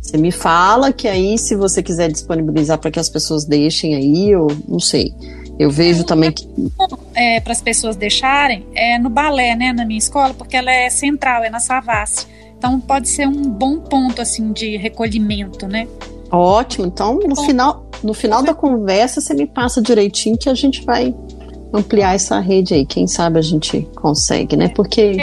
[0.00, 4.30] Você me fala que aí, se você quiser disponibilizar para que as pessoas deixem aí,
[4.30, 5.12] eu não sei.
[5.58, 6.48] Eu vejo também que.
[7.20, 10.88] É, para as pessoas deixarem, é no balé, né, na minha escola, porque ela é
[10.88, 12.26] central, é na Savassi.
[12.56, 15.86] Então pode ser um bom ponto assim de recolhimento, né?
[16.30, 16.86] Ótimo.
[16.86, 17.44] Então, no bom.
[17.44, 21.14] final, no final da conversa, você me passa direitinho que a gente vai
[21.74, 22.86] ampliar essa rede aí.
[22.86, 24.68] Quem sabe a gente consegue, né?
[24.68, 25.18] Porque.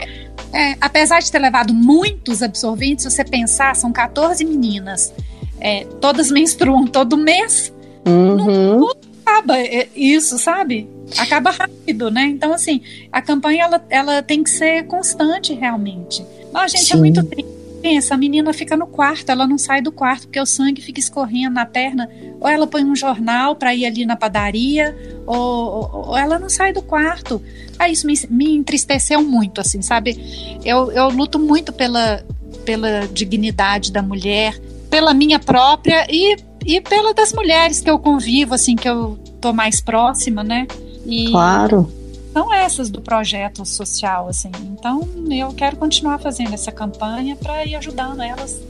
[0.54, 5.14] É, é, apesar de ter levado muitos absorventes, se você pensar, são 14 meninas.
[5.60, 7.74] É, todas menstruam todo mês.
[8.06, 8.36] Uhum.
[8.36, 8.88] Não, não
[9.28, 10.90] acaba é, isso, sabe?
[11.18, 12.24] Acaba rápido, né?
[12.28, 16.26] Então, assim, a campanha ela, ela tem que ser constante realmente.
[16.54, 16.94] Mas, gente, é Sim.
[16.94, 17.58] é muito triste.
[17.82, 21.00] Pensa, a menina fica no quarto, ela não sai do quarto porque o sangue fica
[21.00, 22.10] escorrendo na perna.
[22.40, 26.50] Ou ela põe um jornal para ir ali na padaria, ou, ou, ou, ela não
[26.50, 27.42] sai do quarto.
[27.78, 30.60] Aí isso me, me entristeceu muito, assim, sabe?
[30.66, 32.26] Eu, eu luto muito pela,
[32.66, 34.60] pela dignidade da mulher,
[34.90, 36.36] pela minha própria e
[36.68, 40.68] e pela das mulheres que eu convivo, assim, que eu tô mais próxima, né?
[41.06, 41.90] E claro.
[42.34, 44.52] São essas do projeto social, assim.
[44.78, 48.62] Então, eu quero continuar fazendo essa campanha para ir ajudando elas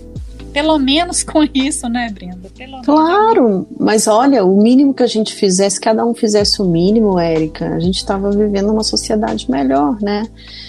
[0.54, 2.50] pelo menos com isso, né, Brenda?
[2.58, 3.68] Pelo claro, menos.
[3.80, 7.80] mas olha, o mínimo que a gente fizesse, cada um fizesse o mínimo, Érica, a
[7.80, 10.24] gente estava vivendo uma sociedade melhor, né?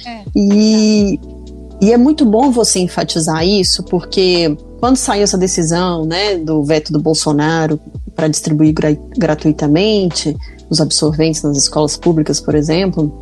[0.04, 1.18] É, e,
[1.80, 6.92] e é muito bom você enfatizar isso, porque quando saiu essa decisão, né, do veto
[6.92, 7.80] do Bolsonaro
[8.14, 10.36] para distribuir gra gratuitamente
[10.70, 13.12] os absorventes nas escolas públicas, por exemplo,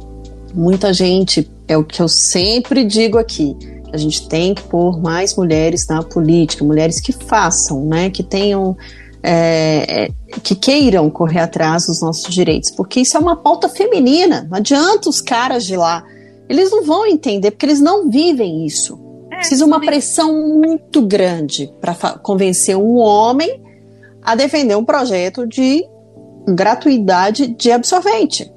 [0.55, 3.57] muita gente, é o que eu sempre digo aqui,
[3.93, 8.77] a gente tem que pôr mais mulheres na política, mulheres que façam, né, que tenham
[9.23, 10.11] é, é,
[10.43, 14.47] que queiram correr atrás dos nossos direitos, porque isso é uma pauta feminina.
[14.49, 16.05] Não adianta os caras de lá,
[16.49, 19.06] eles não vão entender, porque eles não vivem isso.
[19.37, 23.63] É, Precisa uma pressão muito grande para convencer um homem
[24.23, 25.85] a defender um projeto de
[26.49, 28.51] gratuidade de absorvente.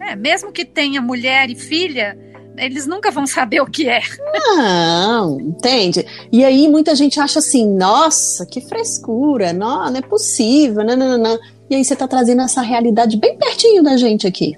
[0.00, 2.18] É, mesmo que tenha mulher e filha,
[2.56, 4.00] eles nunca vão saber o que é.
[4.32, 6.04] Não, entende?
[6.32, 11.18] E aí muita gente acha assim, nossa, que frescura, não, não é possível, não, não,
[11.18, 11.38] não.
[11.68, 14.56] E aí você está trazendo essa realidade bem pertinho da gente aqui,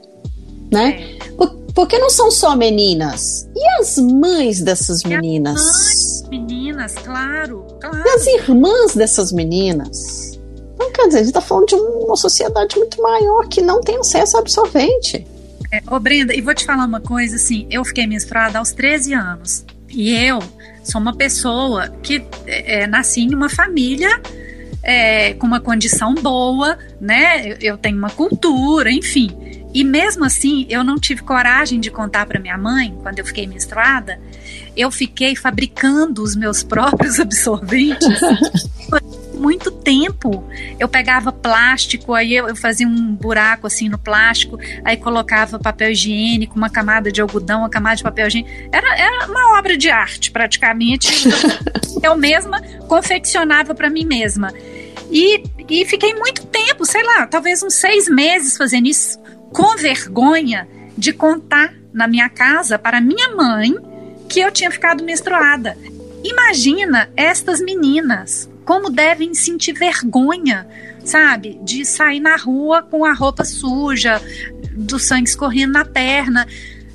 [0.70, 1.00] né?
[1.14, 1.67] É.
[1.78, 3.48] Porque não são só meninas.
[3.54, 5.60] E as mães dessas meninas?
[5.60, 8.02] as mães, meninas, claro, claro.
[8.04, 10.40] E as irmãs dessas meninas?
[10.74, 13.96] Então, quer dizer, a gente está falando de uma sociedade muito maior que não tem
[13.96, 15.24] acesso a absorvente.
[15.70, 19.14] É, ô Brenda, e vou te falar uma coisa, assim, eu fiquei menstruada aos 13
[19.14, 19.64] anos.
[19.88, 20.40] E eu
[20.82, 24.20] sou uma pessoa que é, é, nasci em uma família
[24.82, 27.56] é, com uma condição boa, né?
[27.60, 29.57] Eu tenho uma cultura, enfim.
[29.72, 33.46] E mesmo assim, eu não tive coragem de contar para minha mãe, quando eu fiquei
[33.46, 34.18] menstruada,
[34.76, 38.20] eu fiquei fabricando os meus próprios absorventes.
[39.34, 40.44] muito tempo.
[40.80, 45.92] Eu pegava plástico, aí eu, eu, fazia um buraco assim no plástico, aí colocava papel
[45.92, 48.50] higiênico, uma camada de algodão, uma camada de papel higiênico.
[48.72, 51.28] Era, era uma obra de arte, praticamente.
[52.02, 54.52] eu mesma confeccionava para mim mesma.
[55.10, 59.18] E, e fiquei muito tempo, sei lá, talvez uns seis meses fazendo isso
[59.58, 63.74] com vergonha de contar na minha casa para minha mãe
[64.28, 65.76] que eu tinha ficado menstruada.
[66.22, 70.64] Imagina estas meninas como devem sentir vergonha,
[71.04, 74.22] sabe, de sair na rua com a roupa suja,
[74.74, 76.46] do sangue escorrendo na perna.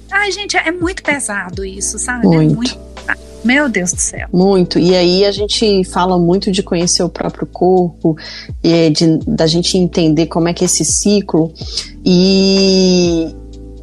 [0.09, 2.25] Ai, gente, é muito pesado isso, sabe?
[2.27, 2.53] Muito.
[2.53, 2.79] É muito
[3.43, 4.27] meu Deus do céu.
[4.31, 4.79] Muito.
[4.79, 8.15] E aí a gente fala muito de conhecer o próprio corpo,
[8.63, 11.53] e de, da gente entender como é que é esse ciclo
[12.05, 13.33] e,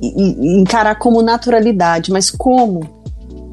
[0.00, 2.10] e encarar como naturalidade.
[2.10, 2.80] Mas como?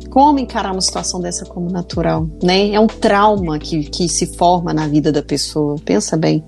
[0.09, 2.27] Como encarar uma situação dessa como natural?
[2.41, 2.71] Né?
[2.71, 5.75] É um trauma que, que se forma na vida da pessoa.
[5.83, 6.43] Pensa bem.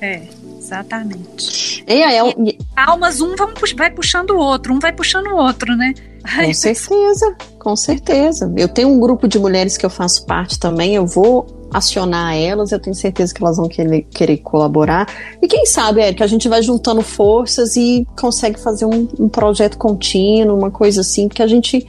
[0.00, 0.22] É.
[0.66, 1.84] Exatamente.
[1.86, 2.34] É, é, é,
[2.74, 3.36] almas, um
[3.76, 5.94] vai puxando o outro, um vai puxando o outro, né?
[6.34, 8.52] Com certeza, com certeza.
[8.56, 12.72] Eu tenho um grupo de mulheres que eu faço parte também, eu vou acionar elas,
[12.72, 15.06] eu tenho certeza que elas vão querer, querer colaborar.
[15.42, 19.76] E quem sabe, Érica, a gente vai juntando forças e consegue fazer um, um projeto
[19.76, 21.86] contínuo, uma coisa assim, porque a gente,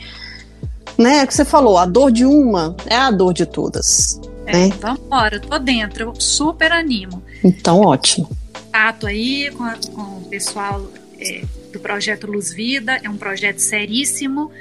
[0.97, 4.19] né, é o que você falou, a dor de uma é a dor de todas.
[4.45, 4.69] É, né?
[4.79, 7.21] Vamos embora, tô dentro, eu super animo.
[7.43, 8.29] Então, ótimo.
[8.71, 10.81] Tato aí com, a, com o pessoal
[11.19, 14.51] é, do projeto Luz Vida, é um projeto seríssimo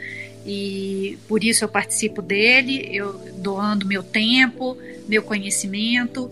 [0.45, 4.77] e por isso eu participo dele, eu doando meu tempo,
[5.09, 6.31] meu conhecimento.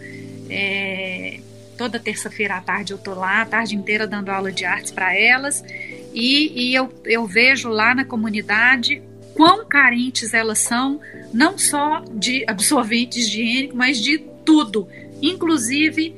[0.48, 1.40] É,
[1.76, 5.14] toda terça-feira à tarde eu tô lá, a tarde inteira dando aula de artes para
[5.14, 5.64] elas
[6.14, 9.02] e, e eu, eu vejo lá na comunidade
[9.34, 11.00] quão carentes elas são,
[11.32, 14.88] não só de absorvente higiênico, mas de tudo,
[15.20, 16.14] inclusive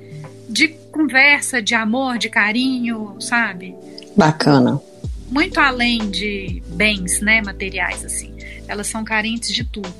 [0.48, 3.74] de conversa, de amor, de carinho, sabe?
[4.16, 4.80] Bacana.
[5.28, 8.32] Muito além de bens, né, materiais assim.
[8.68, 9.92] Elas são carentes de tudo.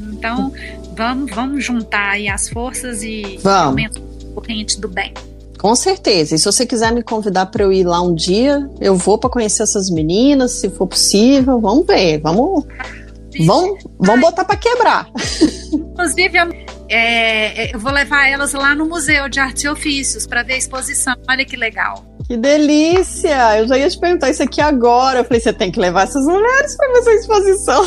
[0.00, 0.52] Então,
[0.96, 3.92] vamos, vamos juntar aí as forças e vamos.
[4.34, 5.12] corrente do bem.
[5.58, 6.34] Com certeza.
[6.34, 9.30] E se você quiser me convidar para eu ir lá um dia, eu vou para
[9.30, 11.60] conhecer essas meninas, se for possível.
[11.60, 12.64] Vamos ver, vamos,
[13.46, 15.08] vamos, vamos botar para quebrar.
[15.72, 16.36] Inclusive,
[16.88, 20.58] é, eu vou levar elas lá no Museu de Artes e Ofícios para ver a
[20.58, 21.14] exposição.
[21.28, 22.04] Olha que legal.
[22.32, 23.58] Que delícia!
[23.58, 25.18] Eu já ia te perguntar isso aqui agora.
[25.18, 27.84] Eu falei, você tem que levar essas mulheres para essa exposição.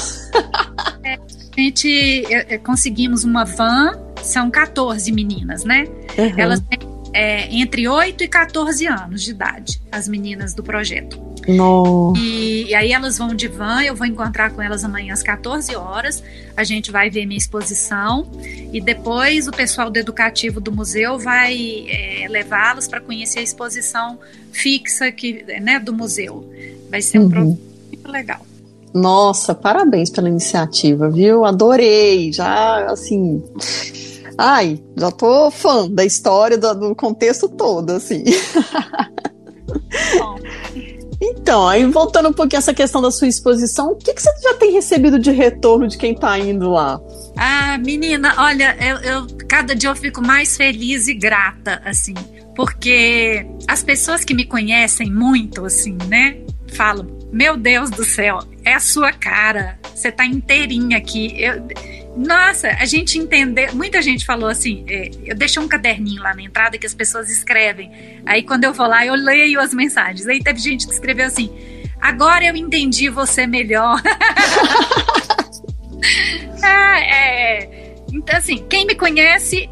[1.04, 5.86] É, a gente é, é, conseguimos uma van, são 14 meninas, né?
[6.16, 6.34] Uhum.
[6.38, 6.78] Elas têm
[7.16, 11.18] é, entre 8 e 14 anos de idade, as meninas do projeto.
[12.18, 15.74] E, e, aí elas vão de van, eu vou encontrar com elas amanhã às 14
[15.78, 16.22] horas.
[16.58, 18.28] A gente vai ver minha exposição
[18.74, 24.20] e depois o pessoal do educativo do museu vai é, levá-las para conhecer a exposição
[24.52, 26.52] fixa que, né, do museu.
[26.90, 27.30] Vai ser um uhum.
[27.30, 28.46] projeto muito legal.
[28.94, 31.46] Nossa, parabéns pela iniciativa, viu?
[31.46, 32.34] Adorei.
[32.34, 33.42] Já assim,
[34.38, 38.24] Ai, já tô fã da história, do, do contexto todo, assim.
[41.22, 44.54] Então, aí voltando um pouquinho essa questão da sua exposição, o que, que você já
[44.56, 47.00] tem recebido de retorno de quem tá indo lá?
[47.38, 52.14] Ah, menina, olha, eu, eu cada dia eu fico mais feliz e grata, assim,
[52.56, 56.38] porque as pessoas que me conhecem muito, assim, né,
[56.74, 61.42] falam: Meu Deus do céu, é a sua cara, você tá inteirinha aqui.
[61.42, 61.64] Eu,
[62.16, 63.74] nossa, a gente entender.
[63.74, 64.86] Muita gente falou assim.
[64.88, 68.22] É, eu deixei um caderninho lá na entrada que as pessoas escrevem.
[68.26, 70.28] Aí quando eu vou lá, eu leio as mensagens.
[70.28, 71.52] Aí teve gente que escreveu assim:
[72.00, 74.02] Agora eu entendi você melhor.
[76.64, 79.70] ah, é, então, assim, quem me conhece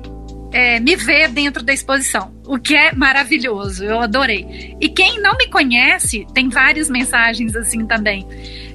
[0.52, 4.76] é, me vê dentro da exposição, o que é maravilhoso, eu adorei.
[4.80, 8.28] E quem não me conhece, tem várias mensagens assim também.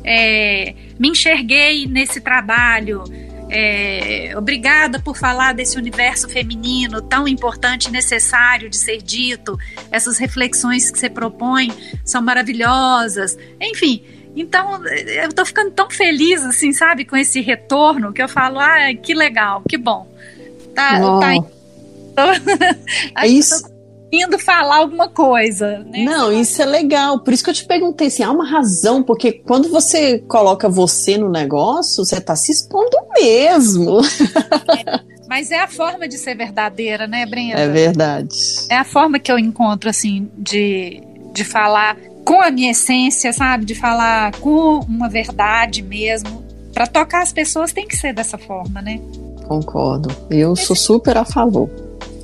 [0.04, 3.04] É, me enxerguei nesse trabalho,
[3.50, 9.58] é, obrigada por falar desse universo feminino tão importante e necessário de ser dito.
[9.90, 11.72] Essas reflexões que você propõe
[12.04, 13.38] são maravilhosas.
[13.60, 14.04] Enfim,
[14.36, 18.94] então eu tô ficando tão feliz, assim, sabe, com esse retorno que eu falo, ah,
[19.02, 20.06] que legal, que bom.
[20.74, 21.00] Tá,
[22.14, 22.34] tá
[23.22, 23.77] é isso
[24.12, 25.78] indo falar alguma coisa.
[25.80, 26.04] Né?
[26.04, 27.20] Não, isso é legal.
[27.20, 31.16] Por isso que eu te perguntei assim, há uma razão, porque quando você coloca você
[31.18, 34.00] no negócio, você está se expondo mesmo.
[34.00, 37.60] É, mas é a forma de ser verdadeira, né, Brenda?
[37.60, 38.36] É verdade.
[38.70, 41.02] É a forma que eu encontro, assim, de,
[41.32, 43.64] de falar com a minha essência, sabe?
[43.64, 46.44] De falar com uma verdade mesmo.
[46.72, 49.00] Para tocar as pessoas tem que ser dessa forma, né?
[49.46, 50.14] Concordo.
[50.30, 51.68] Eu sou super a favor.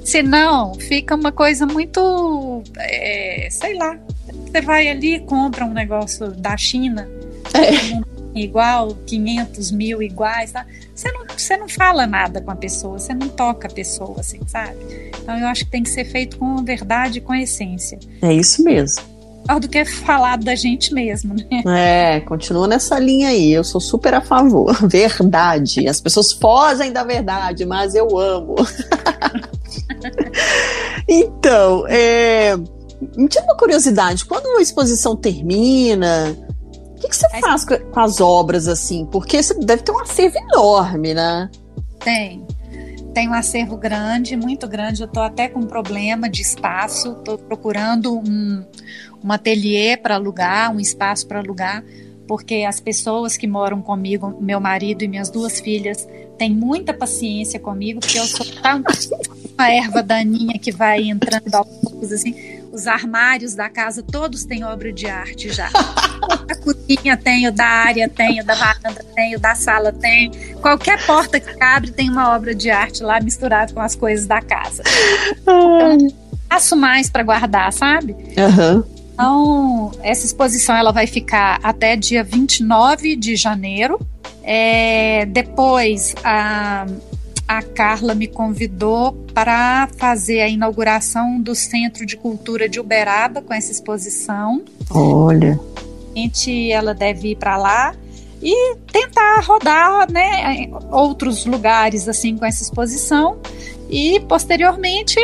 [0.05, 2.62] Senão, fica uma coisa muito.
[2.78, 3.98] É, sei lá.
[4.46, 7.09] Você vai ali compra um negócio da China,
[7.55, 8.38] é.
[8.38, 10.64] igual, 500 mil iguais, tá?
[10.94, 14.40] você, não, você não fala nada com a pessoa, você não toca a pessoa, assim,
[14.46, 14.76] sabe?
[15.20, 17.98] Então, eu acho que tem que ser feito com verdade e com essência.
[18.22, 19.14] É isso mesmo
[19.46, 21.62] melhor do que falar da gente mesmo, né?
[21.66, 23.52] É, continua nessa linha aí.
[23.52, 24.74] Eu sou super a favor.
[24.88, 25.86] Verdade.
[25.86, 28.55] As pessoas fogem da verdade, mas eu amo.
[31.09, 32.57] então, é,
[33.16, 34.24] me tira uma curiosidade.
[34.24, 36.36] Quando a exposição termina,
[36.96, 39.07] o que, que você faz com as obras assim?
[39.07, 41.50] Porque você deve ter um acervo enorme, né?
[42.00, 42.46] Tem.
[43.12, 45.02] Tem um acervo grande, muito grande.
[45.02, 47.12] Eu estou até com um problema de espaço.
[47.12, 48.64] Estou procurando um,
[49.22, 51.84] um ateliê para alugar, um espaço para alugar,
[52.26, 56.09] porque as pessoas que moram comigo, meu marido e minhas duas filhas,
[56.39, 58.82] têm muita paciência comigo, porque eu sou tão
[59.57, 62.35] uma erva daninha que vai entrando aos poucos, assim.
[62.72, 65.70] Os armários da casa todos têm obra de arte já.
[66.47, 70.30] Da cozinha tenho, da área tenho, da varanda tenho, da sala tenho.
[70.61, 74.41] Qualquer porta que abre tem uma obra de arte lá misturada com as coisas da
[74.41, 74.82] casa.
[75.43, 76.09] Então,
[76.49, 78.12] passo mais para guardar, sabe?
[78.12, 78.85] Uhum.
[79.12, 84.01] Então, essa exposição ela vai ficar até dia 29 de janeiro.
[84.47, 86.86] É, depois, a,
[87.49, 93.55] a Carla me convidou para fazer a inauguração do Centro de Cultura de Uberaba com
[93.55, 94.62] essa exposição.
[94.90, 95.59] Olha.
[96.70, 97.95] Ela deve ir para lá.
[98.42, 103.38] e tentar rodar, né, outros lugares assim com essa exposição
[103.88, 105.18] e posteriormente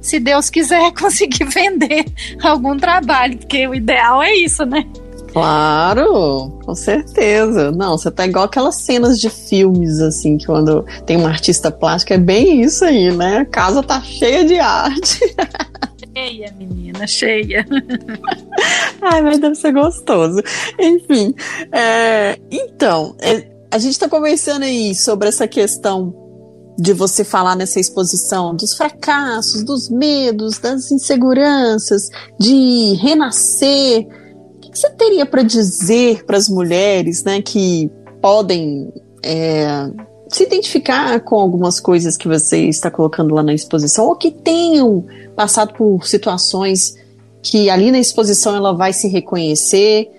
[0.00, 2.04] se Deus quiser conseguir vender
[2.42, 4.84] algum trabalho, porque o ideal é isso, né?
[5.34, 7.72] Claro, com certeza.
[7.72, 12.12] Não, você tá igual aquelas cenas de filmes, assim, que quando tem um artista plástico,
[12.12, 13.38] é bem isso aí, né?
[13.38, 15.18] A casa tá cheia de arte.
[16.16, 17.66] Cheia, menina, cheia.
[19.02, 20.40] Ai, mas deve ser gostoso.
[20.78, 21.34] Enfim,
[21.72, 26.14] é, então, é, a gente tá conversando aí sobre essa questão
[26.78, 32.08] de você falar nessa exposição dos fracassos, dos medos, das inseguranças,
[32.38, 34.06] de renascer
[34.74, 39.88] que você teria para dizer para as mulheres né, que podem é,
[40.28, 45.06] se identificar com algumas coisas que você está colocando lá na exposição ou que tenham
[45.36, 46.96] passado por situações
[47.40, 50.10] que ali na exposição ela vai se reconhecer?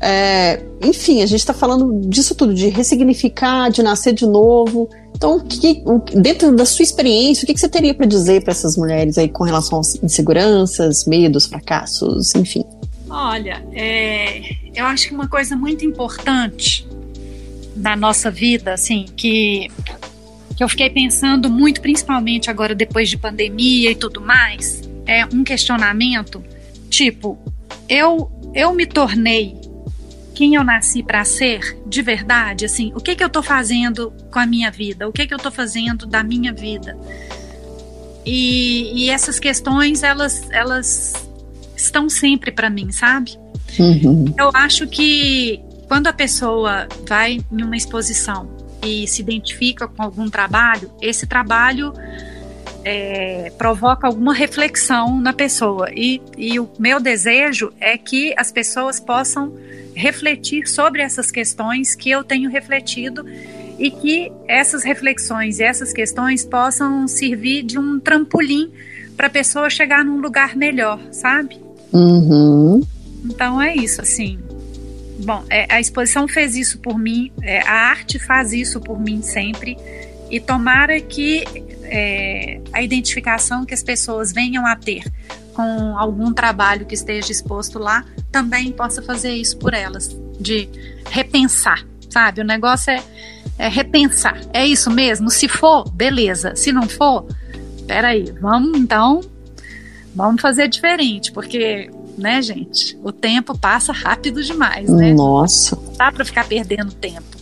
[0.00, 4.88] É, enfim, a gente está falando disso tudo, de ressignificar, de nascer de novo.
[5.14, 5.82] Então, que,
[6.14, 9.28] dentro da sua experiência, o que, que você teria para dizer para essas mulheres aí
[9.28, 12.62] com relação às inseguranças, medos, fracassos, enfim?
[13.08, 16.86] Olha, é, eu acho que uma coisa muito importante
[17.76, 19.68] na nossa vida, assim, que,
[20.56, 25.44] que eu fiquei pensando muito, principalmente agora depois de pandemia e tudo mais, é um
[25.44, 26.42] questionamento
[26.90, 27.38] tipo,
[27.88, 29.54] eu eu me tornei
[30.34, 34.38] quem eu nasci para ser de verdade, assim, o que que eu tô fazendo com
[34.38, 35.08] a minha vida?
[35.08, 36.96] O que que eu tô fazendo da minha vida?
[38.24, 41.26] E, e essas questões, elas, elas
[41.76, 43.38] estão sempre para mim, sabe?
[43.78, 44.34] Uhum.
[44.38, 48.48] Eu acho que quando a pessoa vai em uma exposição
[48.82, 51.92] e se identifica com algum trabalho, esse trabalho
[52.84, 55.90] é, provoca alguma reflexão na pessoa.
[55.92, 59.52] E, e o meu desejo é que as pessoas possam
[59.94, 63.24] refletir sobre essas questões que eu tenho refletido
[63.78, 68.70] e que essas reflexões e essas questões possam servir de um trampolim
[69.16, 71.65] para a pessoa chegar num lugar melhor, sabe?
[71.92, 72.82] Uhum.
[73.24, 74.38] Então é isso, assim.
[75.24, 79.22] Bom, é, a exposição fez isso por mim, é, a arte faz isso por mim
[79.22, 79.76] sempre,
[80.30, 81.44] e tomara que
[81.84, 85.04] é, a identificação que as pessoas venham a ter
[85.54, 90.68] com algum trabalho que esteja exposto lá também possa fazer isso por elas, de
[91.10, 92.42] repensar, sabe?
[92.42, 93.02] O negócio é,
[93.58, 94.38] é repensar.
[94.52, 95.30] É isso mesmo?
[95.30, 96.54] Se for, beleza.
[96.54, 97.26] Se não for,
[97.86, 99.22] peraí, vamos então
[100.16, 105.12] vamos fazer diferente, porque, né, gente, o tempo passa rápido demais, né?
[105.12, 105.76] Nossa.
[105.76, 107.36] Não dá para ficar perdendo tempo.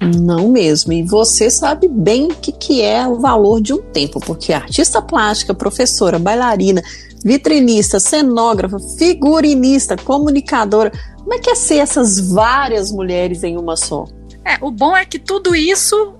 [0.00, 0.92] Não mesmo.
[0.92, 5.00] E você sabe bem o que, que é o valor de um tempo, porque artista
[5.00, 6.82] plástica, professora, bailarina,
[7.24, 14.04] vitrinista, cenógrafa, figurinista, comunicadora, como é que é ser essas várias mulheres em uma só?
[14.44, 16.14] É, o bom é que tudo isso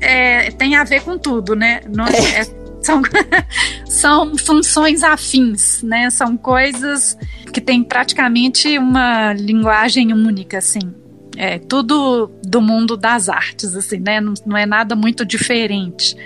[0.00, 1.80] é, tem a ver com tudo, né?
[1.88, 2.40] Não, é.
[2.40, 3.02] é são,
[3.86, 6.10] são funções afins, né?
[6.10, 7.16] São coisas
[7.52, 10.92] que têm praticamente uma linguagem única, assim.
[11.36, 14.20] É tudo do mundo das artes, assim, né?
[14.20, 16.16] Não, não é nada muito diferente.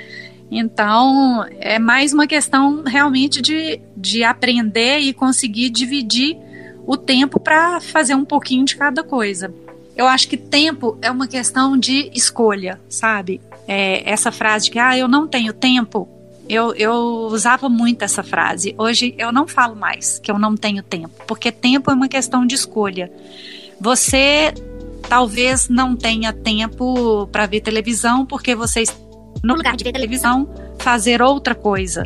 [0.51, 6.37] Então, é mais uma questão realmente de, de aprender e conseguir dividir
[6.87, 9.53] o tempo para fazer um pouquinho de cada coisa.
[9.97, 13.41] Eu acho que tempo é uma questão de escolha, sabe?
[13.67, 16.09] É, essa frase de que ah, eu não tenho tempo,
[16.49, 16.95] eu, eu
[17.31, 18.75] usava muito essa frase.
[18.79, 22.47] Hoje eu não falo mais que eu não tenho tempo, porque tempo é uma questão
[22.47, 23.11] de escolha.
[23.81, 24.53] Você
[25.09, 28.85] talvez não tenha tempo para ver televisão porque você
[29.43, 32.05] no lugar de ver televisão fazer outra coisa.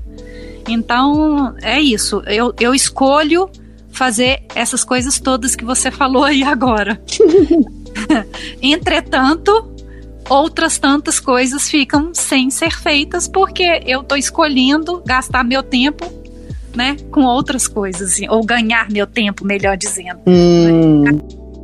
[0.68, 2.22] Então é isso.
[2.26, 3.50] Eu, eu escolho
[3.90, 7.00] fazer essas coisas todas que você falou aí agora.
[8.62, 9.70] Entretanto,
[10.28, 16.20] outras tantas coisas ficam sem ser feitas porque eu estou escolhendo gastar meu tempo
[16.74, 20.20] né, com outras coisas, ou ganhar meu tempo, melhor dizendo.
[20.26, 21.04] Hum.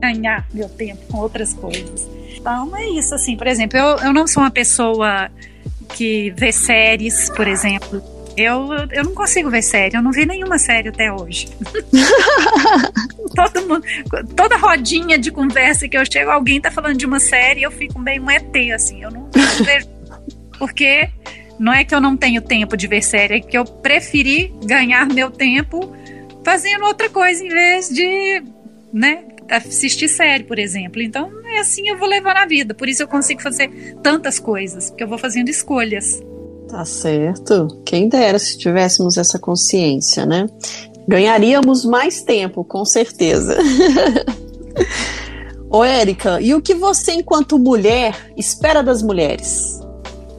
[0.00, 2.08] Ganhar meu tempo com outras coisas.
[2.36, 5.30] Então é isso, assim, por exemplo, eu, eu não sou uma pessoa
[5.94, 8.02] que vê séries, por exemplo.
[8.36, 11.48] Eu, eu não consigo ver série, eu não vi nenhuma série até hoje.
[13.34, 13.84] Todo mundo,
[14.34, 17.98] toda rodinha de conversa que eu chego, alguém tá falando de uma série, eu fico
[17.98, 19.88] meio um ET, assim, eu não, não vejo.
[20.58, 21.10] Porque
[21.58, 25.06] não é que eu não tenho tempo de ver série, é que eu preferi ganhar
[25.06, 25.94] meu tempo
[26.44, 28.42] fazendo outra coisa em vez de,
[28.92, 31.02] né, assistir série, por exemplo.
[31.02, 32.74] Então, é assim eu vou levar na vida.
[32.74, 33.68] Por isso eu consigo fazer
[34.02, 36.22] tantas coisas, porque eu vou fazendo escolhas.
[36.68, 37.82] Tá certo.
[37.84, 40.46] Quem dera se tivéssemos essa consciência, né?
[41.08, 43.56] Ganharíamos mais tempo, com certeza.
[45.70, 49.80] Ô, Érica, e o que você, enquanto mulher, espera das mulheres?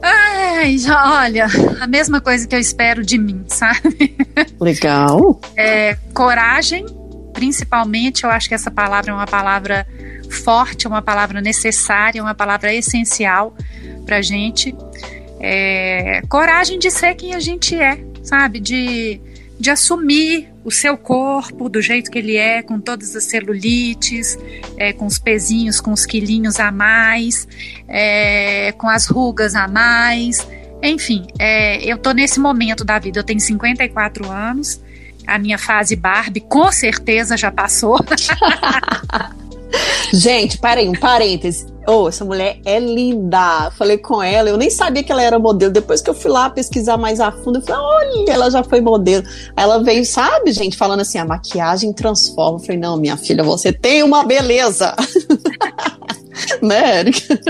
[0.02, 1.46] Ai, olha,
[1.80, 4.16] a mesma coisa que eu espero de mim, sabe?
[4.60, 5.40] Legal.
[5.56, 6.86] É, coragem,
[7.32, 9.86] principalmente, eu acho que essa palavra é uma palavra
[10.30, 13.54] forte, uma palavra necessária, uma palavra essencial
[14.04, 14.74] pra gente.
[15.40, 18.60] É, coragem de ser quem a gente é, sabe?
[18.60, 19.20] De,
[19.58, 24.38] de assumir o seu corpo do jeito que ele é, com todas as celulites,
[24.76, 27.48] é, com os pezinhos, com os quilinhos a mais,
[27.88, 30.46] é, com as rugas a mais.
[30.82, 34.80] Enfim, é, eu tô nesse momento da vida, eu tenho 54 anos,
[35.26, 37.98] a minha fase Barbie com certeza já passou.
[40.12, 41.66] Gente, parei, um parêntese.
[41.86, 43.70] Oh, essa mulher é linda.
[43.72, 45.72] Falei com ela, eu nem sabia que ela era modelo.
[45.72, 48.80] Depois que eu fui lá pesquisar mais a fundo, eu falei, olha, ela já foi
[48.80, 49.24] modelo.
[49.56, 52.58] Aí ela veio, sabe, gente, falando assim, a maquiagem transforma.
[52.58, 54.94] Eu falei, não, minha filha, você tem uma beleza.
[56.62, 57.40] né, Erika?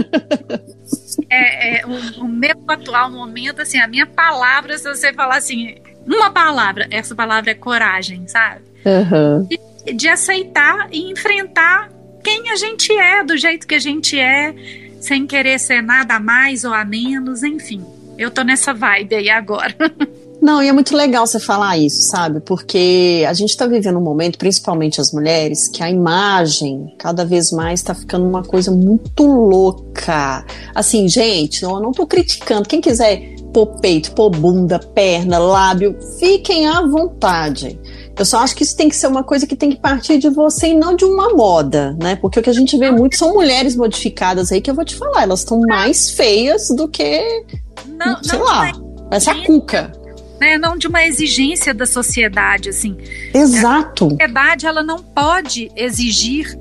[1.30, 5.76] É, é, o, o, meu atual momento, assim, a minha palavra, se você falar assim,
[6.06, 8.62] uma palavra, essa palavra é coragem, sabe?
[8.86, 9.44] Uhum.
[9.44, 11.97] De, de aceitar e enfrentar
[12.29, 14.55] quem a gente é, do jeito que a gente é,
[15.01, 17.83] sem querer ser nada a mais ou a menos, enfim.
[18.18, 19.74] Eu tô nessa vibe aí agora.
[20.41, 22.41] Não, e é muito legal você falar isso, sabe?
[22.41, 27.51] Porque a gente está vivendo um momento, principalmente as mulheres, que a imagem cada vez
[27.51, 30.45] mais está ficando uma coisa muito louca.
[30.74, 32.68] Assim, gente, eu não tô criticando.
[32.68, 37.81] Quem quiser pôr peito, pôr bunda, perna, lábio, fiquem à vontade.
[38.18, 40.28] Eu só acho que isso tem que ser uma coisa que tem que partir de
[40.28, 42.16] você e não de uma moda, né?
[42.16, 44.96] Porque o que a gente vê muito são mulheres modificadas aí que eu vou te
[44.96, 47.44] falar, elas estão mais feias do que,
[47.86, 48.72] não, sei não, lá,
[49.10, 49.92] essa cuca.
[50.40, 52.96] Né, não de uma exigência da sociedade, assim.
[53.32, 54.06] Exato.
[54.06, 56.58] A sociedade, ela não pode exigir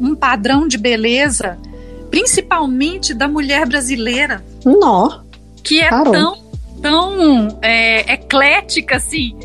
[0.00, 1.58] um padrão de beleza,
[2.10, 4.44] principalmente da mulher brasileira.
[4.64, 5.20] Nó.
[5.62, 6.12] Que é Parou.
[6.12, 6.38] tão,
[6.80, 9.36] tão é, eclética, assim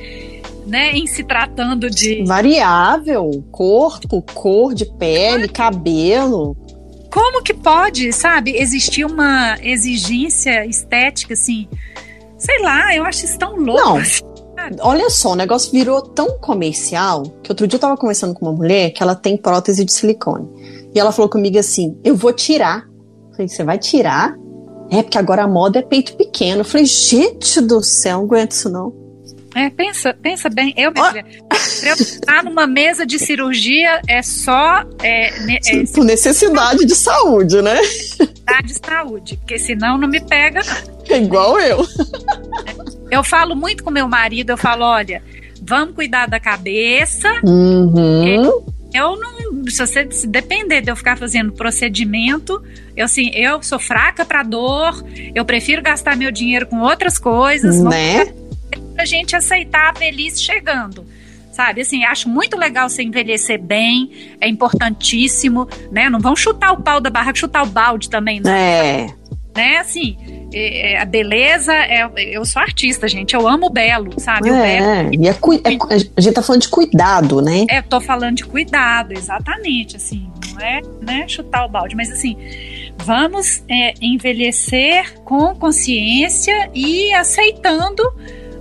[0.65, 2.23] né, em se tratando de.
[2.23, 6.55] Variável, corpo, cor de pele, cabelo.
[7.11, 11.67] Como que pode, sabe, existir uma exigência estética assim?
[12.37, 13.81] Sei lá, eu acho isso tão louco.
[13.81, 14.25] Não.
[14.81, 18.55] Olha só, o negócio virou tão comercial que outro dia eu tava conversando com uma
[18.55, 20.47] mulher que ela tem prótese de silicone.
[20.93, 22.85] E ela falou comigo assim: eu vou tirar.
[23.29, 24.35] Eu falei, você vai tirar?
[24.89, 26.61] É, porque agora a moda é peito pequeno.
[26.61, 29.04] Eu falei, gente do céu, não aguento isso não.
[29.55, 34.21] É, pensa, pensa bem, eu, minha filha, pra eu estar numa mesa de cirurgia é
[34.21, 34.83] só.
[35.01, 35.59] É, é,
[35.93, 37.79] Por necessidade de saúde, né?
[37.79, 40.95] Necessidade de saúde, porque senão não me pega, não.
[41.09, 41.87] É igual eu.
[43.09, 45.23] Eu falo muito com meu marido, eu falo, olha,
[45.61, 47.29] vamos cuidar da cabeça.
[47.43, 48.65] Uhum.
[48.93, 52.61] Eu não, se você se depender de eu ficar fazendo procedimento,
[52.95, 55.01] eu assim, eu sou fraca para dor,
[55.33, 57.81] eu prefiro gastar meu dinheiro com outras coisas.
[57.81, 58.25] Né?
[58.95, 61.05] Pra gente aceitar a velhice chegando.
[61.51, 66.09] Sabe, assim, acho muito legal você envelhecer bem, é importantíssimo, né?
[66.09, 68.51] Não vão chutar o pau da barraca, chutar o balde também, não.
[68.51, 69.07] É.
[69.55, 70.17] Né, assim,
[70.53, 74.49] é, é, a beleza, é, eu sou artista, gente, eu amo o belo, sabe?
[74.49, 75.13] É, o belo.
[75.13, 77.65] E é, é, a gente tá falando de cuidado, né?
[77.69, 82.37] É, tô falando de cuidado, exatamente, assim, não é né, chutar o balde, mas assim,
[82.97, 88.03] vamos é, envelhecer com consciência e aceitando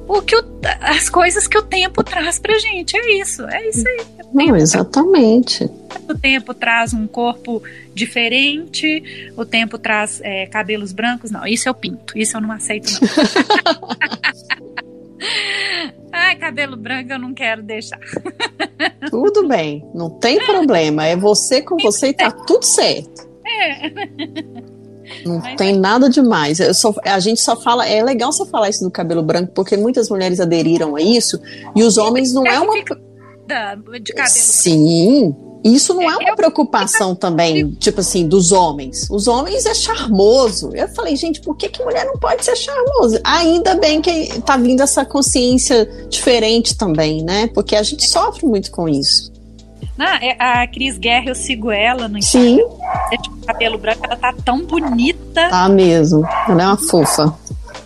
[0.06, 0.44] o que o,
[0.80, 2.96] as coisas que o tempo traz pra gente.
[2.96, 4.06] É isso, é isso aí.
[4.32, 5.70] Não, exatamente.
[6.08, 7.62] O tempo traz um corpo
[7.94, 11.30] diferente, o tempo traz é, cabelos brancos.
[11.30, 13.88] Não, isso eu pinto, isso eu não aceito, não.
[16.12, 17.98] Ai, cabelo branco eu não quero deixar.
[19.10, 21.06] Tudo bem, não tem problema.
[21.06, 23.28] É você com você e tá tudo certo.
[23.46, 24.73] É.
[25.24, 25.78] Não Mas tem é.
[25.78, 26.58] nada demais.
[26.76, 27.86] Só, a gente só fala.
[27.86, 31.40] É legal você falar isso do cabelo branco, porque muitas mulheres aderiram a isso
[31.74, 32.74] e os homens não é, é uma.
[32.74, 35.34] De cabelo Sim.
[35.64, 39.08] Isso não é, é uma preocupação também, tipo assim, dos homens.
[39.10, 40.70] Os homens é charmoso.
[40.74, 43.18] Eu falei, gente, por que, que mulher não pode ser charmosa?
[43.24, 47.46] Ainda bem que tá vindo essa consciência diferente também, né?
[47.46, 49.32] Porque a gente sofre muito com isso.
[49.96, 52.56] Não, é, a Cris Guerra, eu sigo ela no Instagram.
[52.56, 53.16] Sim.
[53.22, 55.48] Tipo, cabelo branco, ela tá tão bonita.
[55.48, 56.26] Tá mesmo.
[56.48, 57.34] Ela é uma fofa.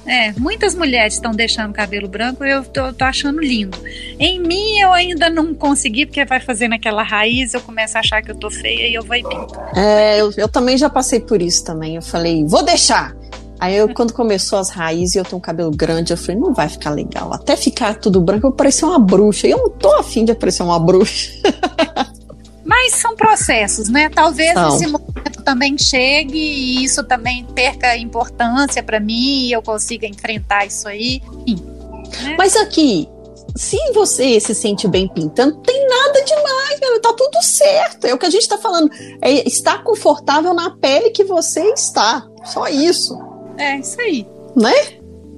[0.07, 3.77] É, muitas mulheres estão deixando cabelo branco e eu tô, tô, achando lindo.
[4.19, 8.23] Em mim eu ainda não consegui, porque vai fazendo aquela raiz, eu começo a achar
[8.23, 9.55] que eu tô feia e eu vou e pinto.
[9.77, 11.97] É, eu, eu também já passei por isso também.
[11.97, 13.15] Eu falei, vou deixar.
[13.61, 16.55] Aí eu, quando começou as raízes e eu tenho um cabelo grande, eu falei, não
[16.55, 17.33] vai ficar legal.
[17.33, 19.47] Até ficar tudo branco, eu parecia uma bruxa.
[19.47, 21.33] E eu não tô afim de parecer uma bruxa.
[22.65, 24.11] Mas são processos, né?
[24.11, 24.77] Talvez são.
[24.77, 30.67] esse momento também chegue e isso também perca importância para mim e eu consiga enfrentar
[30.67, 31.23] isso aí.
[31.47, 31.65] Enfim,
[32.23, 32.37] né?
[32.37, 33.09] Mas aqui,
[33.57, 38.07] se você se sente bem pintando, tem nada demais, meu, tá tudo certo.
[38.07, 38.91] É o que a gente tá falando.
[39.21, 42.27] É estar confortável na pele que você está.
[42.45, 43.19] Só isso.
[43.59, 44.27] É, isso aí.
[44.57, 44.73] Né?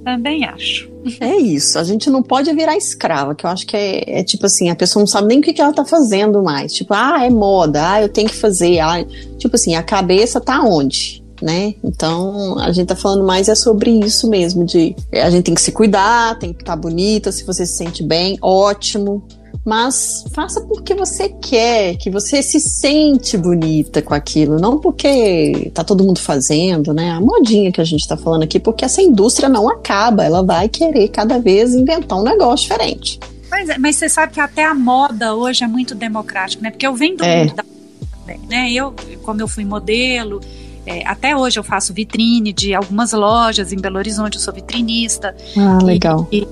[0.04, 0.90] Também acho.
[1.20, 1.78] É isso.
[1.78, 4.74] A gente não pode virar escrava, que eu acho que é, é, tipo assim, a
[4.74, 6.72] pessoa não sabe nem o que, que ela tá fazendo mais.
[6.72, 8.78] Tipo, ah, é moda, ah, eu tenho que fazer.
[8.80, 9.04] Ah,
[9.38, 11.22] tipo assim, a cabeça tá onde?
[11.42, 11.74] Né?
[11.82, 15.62] Então, a gente tá falando mais é sobre isso mesmo, de a gente tem que
[15.62, 19.26] se cuidar, tem que estar tá bonita, se você se sente bem, ótimo
[19.64, 25.84] mas faça porque você quer, que você se sente bonita com aquilo, não porque tá
[25.84, 27.11] todo mundo fazendo, né?
[27.11, 30.68] A modinha que a gente tá falando aqui, porque essa indústria não acaba, ela vai
[30.68, 33.20] querer cada vez inventar um negócio diferente.
[33.52, 36.70] É, mas você sabe que até a moda hoje é muito democrática, né?
[36.70, 37.44] Porque eu venho do é.
[37.44, 37.64] mundo da
[38.48, 38.70] né?
[38.72, 40.40] Eu, como eu fui modelo,
[40.86, 45.34] é, até hoje eu faço vitrine de algumas lojas em Belo Horizonte, eu sou vitrinista.
[45.56, 46.28] Ah, legal.
[46.32, 46.46] E,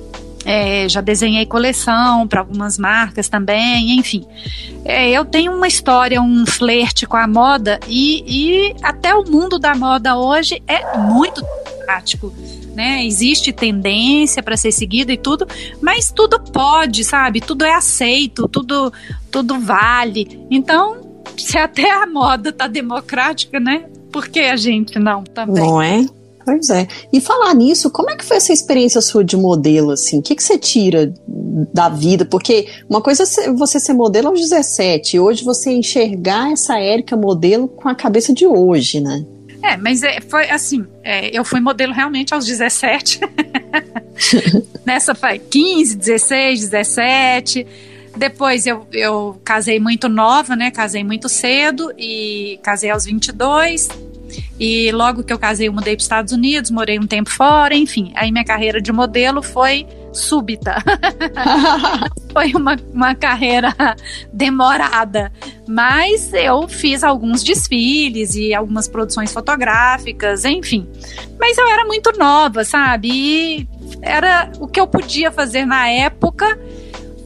[0.48, 4.26] é, já desenhei coleção para algumas marcas também, enfim.
[4.82, 9.58] É, eu tenho uma história, um flerte com a moda e, e até o mundo
[9.58, 11.44] da moda hoje é muito
[11.84, 12.32] prático.
[12.74, 13.04] Né?
[13.04, 15.46] Existe tendência para ser seguida e tudo,
[15.82, 17.42] mas tudo pode, sabe?
[17.42, 18.90] Tudo é aceito, tudo,
[19.30, 20.46] tudo vale.
[20.50, 23.84] Então, se até a moda tá democrática, né?
[24.10, 25.62] Por que a gente não também?
[25.62, 26.06] Não é?
[26.48, 26.88] Pois é.
[27.12, 30.18] E falar nisso, como é que foi essa experiência sua de modelo, assim?
[30.18, 31.12] O que, que você tira
[31.74, 32.24] da vida?
[32.24, 37.18] Porque uma coisa é você ser modelo aos 17, e hoje você enxergar essa Érica
[37.18, 39.26] modelo com a cabeça de hoje, né?
[39.62, 43.20] É, mas é, foi assim, é, eu fui modelo realmente aos 17.
[44.86, 47.66] Nessa foi 15, 16, 17.
[48.16, 50.70] Depois eu, eu casei muito nova, né?
[50.70, 54.07] Casei muito cedo e casei aos 22
[54.58, 57.74] e logo que eu casei, eu mudei para os Estados Unidos, morei um tempo fora,
[57.74, 58.12] enfim.
[58.14, 60.82] Aí minha carreira de modelo foi súbita.
[62.32, 63.74] foi uma, uma carreira
[64.32, 65.32] demorada.
[65.66, 70.88] Mas eu fiz alguns desfiles e algumas produções fotográficas, enfim.
[71.38, 73.08] Mas eu era muito nova, sabe?
[73.10, 73.68] E
[74.02, 76.58] era o que eu podia fazer na época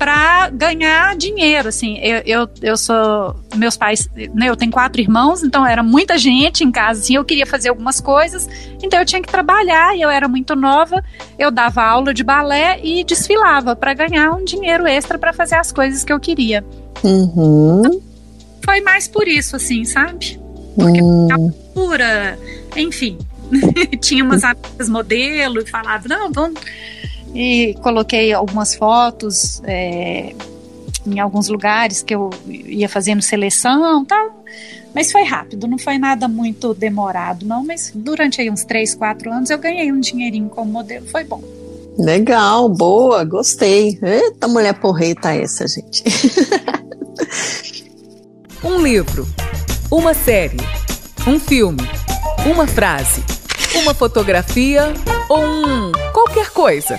[0.03, 1.97] para ganhar dinheiro, assim.
[1.99, 3.37] Eu, eu, eu sou.
[3.55, 4.09] Meus pais.
[4.35, 7.15] Né, eu tenho quatro irmãos, então era muita gente em casa, assim.
[7.15, 8.49] Eu queria fazer algumas coisas,
[8.83, 11.05] então eu tinha que trabalhar e eu era muito nova.
[11.39, 15.71] Eu dava aula de balé e desfilava para ganhar um dinheiro extra para fazer as
[15.71, 16.65] coisas que eu queria.
[17.05, 18.03] Uhum.
[18.65, 20.41] Foi mais por isso, assim, sabe?
[20.75, 21.53] Porque hum.
[21.73, 22.37] pura,
[22.77, 23.19] enfim.
[24.03, 26.61] tinha umas amigas modelo e falava, não, vamos
[27.35, 30.35] e coloquei algumas fotos é,
[31.07, 34.43] em alguns lugares que eu ia fazendo seleção tal.
[34.95, 37.65] Mas foi rápido, não foi nada muito demorado, não.
[37.65, 41.43] Mas durante aí uns 3, 4 anos eu ganhei um dinheirinho como modelo, foi bom.
[41.99, 43.99] Legal, boa, gostei.
[44.03, 46.03] Eita mulher porreta essa, gente.
[48.65, 49.27] um livro,
[49.91, 50.57] uma série,
[51.27, 51.83] um filme,
[52.47, 53.23] uma frase,
[53.77, 54.93] uma fotografia
[55.29, 56.99] ou um qualquer coisa.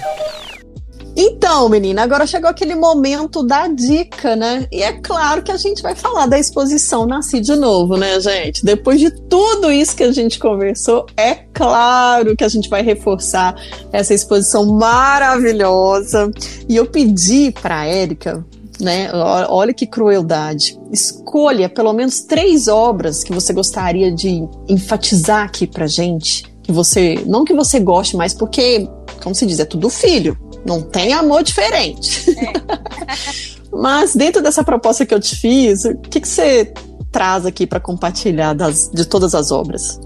[1.16, 4.68] Então, menina, agora chegou aquele momento da dica, né?
[4.72, 8.66] E é claro que a gente vai falar da exposição Nasci de Novo, né, gente?
[8.66, 13.56] Depois de tudo isso que a gente conversou, é claro que a gente vai reforçar
[13.92, 16.32] essa exposição maravilhosa.
[16.68, 18.44] E eu pedi para Érica
[18.80, 19.10] né?
[19.14, 20.78] Olha que crueldade.
[20.92, 26.53] Escolha pelo menos três obras que você gostaria de enfatizar aqui pra gente.
[26.64, 28.88] Que você, não que você goste, mas porque,
[29.22, 30.38] como se diz, é tudo filho.
[30.66, 32.26] Não tem amor diferente.
[32.40, 33.54] É.
[33.74, 36.72] Mas dentro dessa proposta que eu te fiz, o que, que você
[37.12, 40.00] traz aqui para compartilhar das, de todas as obras?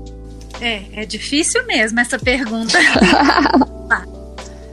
[0.61, 2.77] É, é difícil mesmo essa pergunta.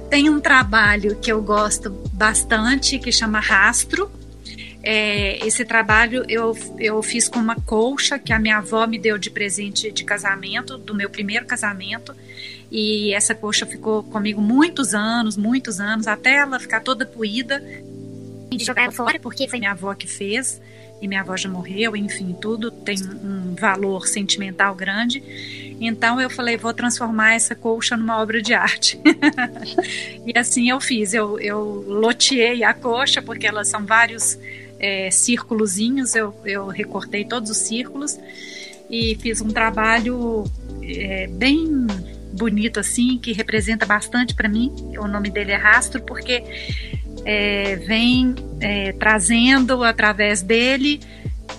[0.08, 4.08] Tem um trabalho que eu gosto bastante que chama Rastro.
[4.86, 9.16] É, esse trabalho eu, eu fiz com uma colcha que a minha avó me deu
[9.16, 12.14] de presente de casamento, do meu primeiro casamento.
[12.70, 17.64] E essa coxa ficou comigo muitos anos, muitos anos, até ela ficar toda poída.
[18.50, 20.60] E de jogar ela fora, porque foi minha avó que fez,
[21.00, 25.22] e minha avó já morreu, enfim, tudo tem um valor sentimental grande.
[25.80, 29.00] Então eu falei, vou transformar essa colcha numa obra de arte.
[30.26, 34.38] e assim eu fiz, eu, eu loteei a coxa, porque elas são vários
[34.84, 38.18] é, círculozinhos, eu, eu recortei todos os círculos
[38.90, 40.44] e fiz um trabalho
[40.82, 41.86] é, bem
[42.34, 44.70] bonito assim, que representa bastante para mim.
[44.98, 46.44] O nome dele é Rastro, porque
[47.24, 51.00] é, vem é, trazendo através dele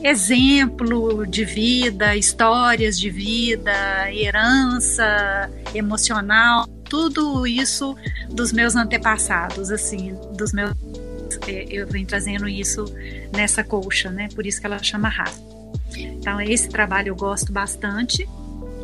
[0.04, 3.74] exemplo de vida, histórias de vida,
[4.14, 7.96] herança emocional, tudo isso
[8.30, 10.74] dos meus antepassados, assim, dos meus
[11.70, 12.86] eu venho trazendo isso
[13.34, 14.28] nessa colcha, né?
[14.34, 15.42] Por isso que ela chama raça.
[15.96, 18.28] Então, esse trabalho eu gosto bastante.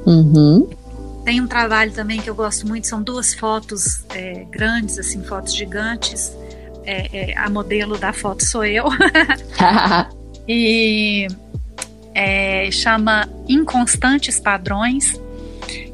[0.06, 0.70] Uhum.
[1.24, 5.56] Tem um trabalho também que eu gosto muito, são duas fotos é, grandes, assim, fotos
[5.56, 6.32] gigantes.
[6.84, 8.86] É, é, a modelo da foto sou eu.
[10.48, 11.28] e
[12.14, 15.20] é, chama Inconstantes Padrões,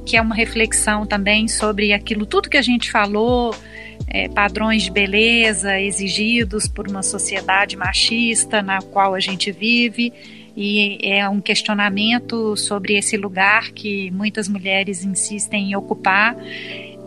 [0.06, 3.54] que é uma reflexão também sobre aquilo tudo que a gente falou,
[4.08, 10.14] é, padrões de beleza exigidos por uma sociedade machista na qual a gente vive.
[10.56, 16.36] E é um questionamento sobre esse lugar que muitas mulheres insistem em ocupar.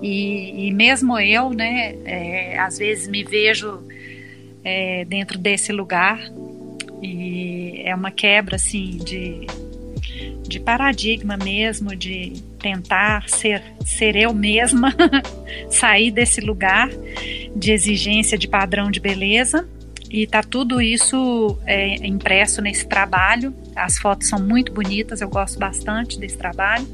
[0.01, 3.83] E, e mesmo eu, né, é, às vezes me vejo
[4.63, 6.21] é, dentro desse lugar.
[7.03, 9.47] E é uma quebra assim de,
[10.51, 14.93] de paradigma mesmo, de tentar ser, ser eu mesma,
[15.71, 16.91] sair desse lugar
[17.55, 19.67] de exigência de padrão de beleza.
[20.11, 23.55] E tá tudo isso é, impresso nesse trabalho.
[23.77, 26.87] As fotos são muito bonitas, eu gosto bastante desse trabalho.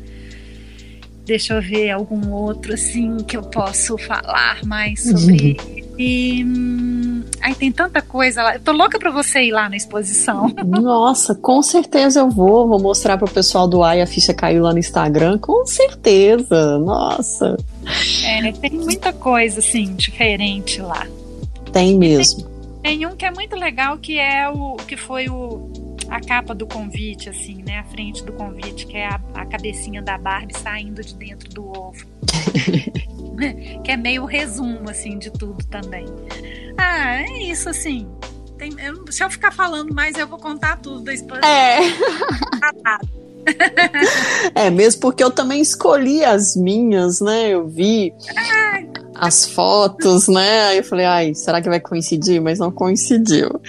[1.25, 5.57] Deixa eu ver algum outro assim que eu posso falar mais sobre.
[5.59, 5.97] Uhum.
[5.99, 7.06] E hum,
[7.47, 8.55] ai, tem tanta coisa lá.
[8.57, 10.53] Eu tô louca para você ir lá na exposição.
[10.67, 12.67] Nossa, com certeza eu vou.
[12.67, 15.39] Vou mostrar pro pessoal do Ai, a ficha caiu lá no Instagram.
[15.39, 16.79] Com certeza.
[16.79, 17.57] Nossa.
[18.25, 21.07] É, tem muita coisa assim diferente lá.
[21.73, 22.43] Tem mesmo.
[22.83, 25.71] Tem, tem um que é muito legal que é o que foi o
[26.09, 27.79] a capa do convite, assim, né?
[27.79, 31.67] A frente do convite, que é a, a cabecinha da Barbie saindo de dentro do
[31.67, 32.07] ovo.
[33.85, 36.07] que é meio resumo, assim, de tudo também.
[36.77, 38.07] Ah, é isso, assim.
[38.59, 41.49] Tem, eu, se eu ficar falando mais, eu vou contar tudo da exposição.
[41.49, 41.81] É.
[44.67, 47.51] é, mesmo porque eu também escolhi as minhas, né?
[47.51, 48.13] Eu vi
[49.15, 50.65] as fotos, né?
[50.69, 52.41] Aí eu falei, ai, será que vai coincidir?
[52.41, 53.61] Mas não coincidiu.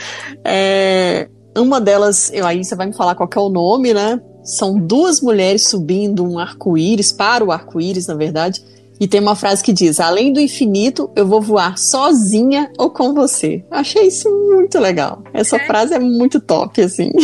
[0.44, 4.22] É, uma delas, eu, aí você vai me falar qual é o nome, né?
[4.44, 8.64] São duas mulheres subindo um arco-íris, para o arco-íris, na verdade.
[9.00, 13.14] E tem uma frase que diz: Além do infinito, eu vou voar sozinha ou com
[13.14, 13.64] você.
[13.70, 15.24] Achei isso muito legal.
[15.34, 15.66] Essa é.
[15.66, 17.12] frase é muito top, assim.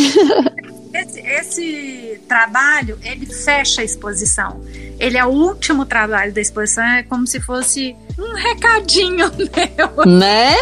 [0.93, 4.61] Esse, esse, trabalho, ele fecha a exposição.
[4.99, 10.05] Ele é o último trabalho da exposição, é como se fosse um recadinho meu.
[10.05, 10.53] Né?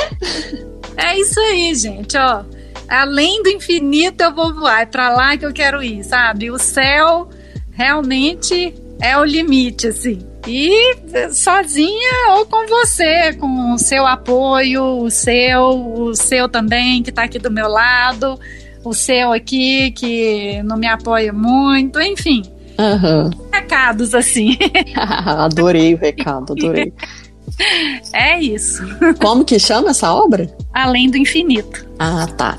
[0.96, 2.46] É isso aí, gente, ó
[2.92, 6.52] além do infinito eu vou voar, é para lá que eu quero ir, sabe?
[6.52, 7.30] O céu
[7.72, 10.20] realmente é o limite, assim.
[10.48, 17.10] E sozinha ou com você, com o seu apoio, o seu, o seu também que
[17.10, 18.40] está aqui do meu lado,
[18.84, 22.44] o seu aqui que não me apoia muito, enfim.
[22.80, 23.30] Uhum.
[23.54, 24.58] Recados assim.
[24.96, 26.92] adorei o recado, adorei.
[28.14, 28.84] É isso.
[29.20, 30.54] Como que chama essa obra?
[30.74, 31.88] Além do Infinito.
[31.98, 32.58] Ah, tá.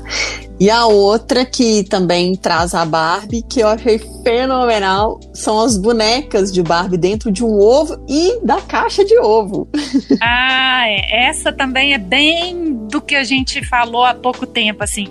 [0.59, 6.51] E a outra que também traz a Barbie, que eu achei fenomenal, são as bonecas
[6.53, 9.67] de Barbie dentro de um ovo e da caixa de ovo.
[10.21, 11.27] Ah, é.
[11.27, 15.07] essa também é bem do que a gente falou há pouco tempo, assim.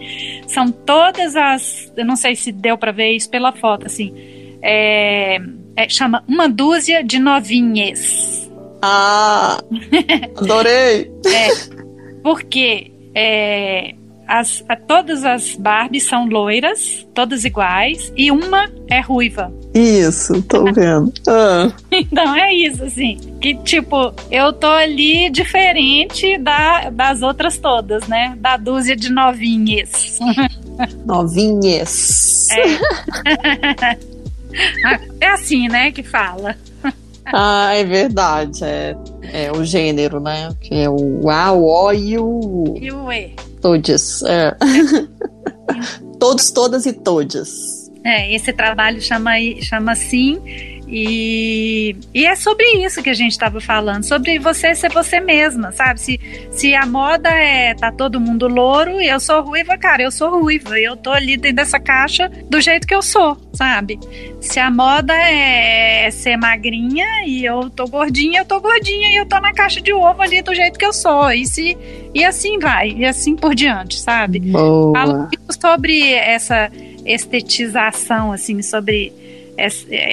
[0.47, 4.15] São todas as, eu não sei se deu para ver isso pela foto, assim.
[4.63, 5.39] É,
[5.77, 8.51] é, chama uma dúzia de novinhas.
[8.83, 9.59] Ah,
[10.37, 11.11] adorei!
[11.25, 11.49] é,
[12.23, 13.95] porque é,
[14.27, 19.53] as, a, todas as Barbies são loiras, todas iguais, e uma é ruiva.
[19.75, 21.13] Isso, tô vendo.
[21.29, 21.71] Ah.
[21.91, 23.19] Então é isso, assim.
[23.41, 28.37] Que tipo, eu tô ali diferente da, das outras todas, né?
[28.41, 30.19] Da dúzia de novinhas.
[31.05, 32.49] Novinhas.
[32.51, 33.99] É.
[35.21, 36.57] é assim, né, que fala.
[37.27, 38.65] Ah, é verdade.
[38.65, 38.97] É,
[39.33, 40.51] é o gênero, né?
[40.61, 42.75] Que é o A, o O e o.
[42.81, 43.35] E o E.
[43.61, 44.23] Todos.
[44.23, 44.57] É.
[46.19, 47.91] Todos, todas e todas.
[48.05, 50.41] É, esse trabalho chama, chama assim
[50.95, 55.73] e, e é sobre isso que a gente estava falando, sobre você ser você mesma,
[55.73, 55.99] sabe?
[55.99, 56.21] Se,
[56.51, 60.29] se a moda é tá todo mundo louro e eu sou ruiva, cara, eu sou
[60.29, 63.99] ruiva, eu tô ali dentro dessa caixa do jeito que eu sou, sabe?
[64.39, 69.25] Se a moda é ser magrinha e eu tô gordinha, eu tô gordinha e eu
[69.25, 71.33] tô na caixa de ovo ali do jeito que eu sou.
[71.33, 71.75] E se
[72.15, 74.41] e assim vai, e assim por diante, sabe?
[74.41, 74.93] Boa.
[74.93, 75.29] Falo
[75.59, 76.71] sobre essa
[77.07, 79.22] estetização assim, sobre é,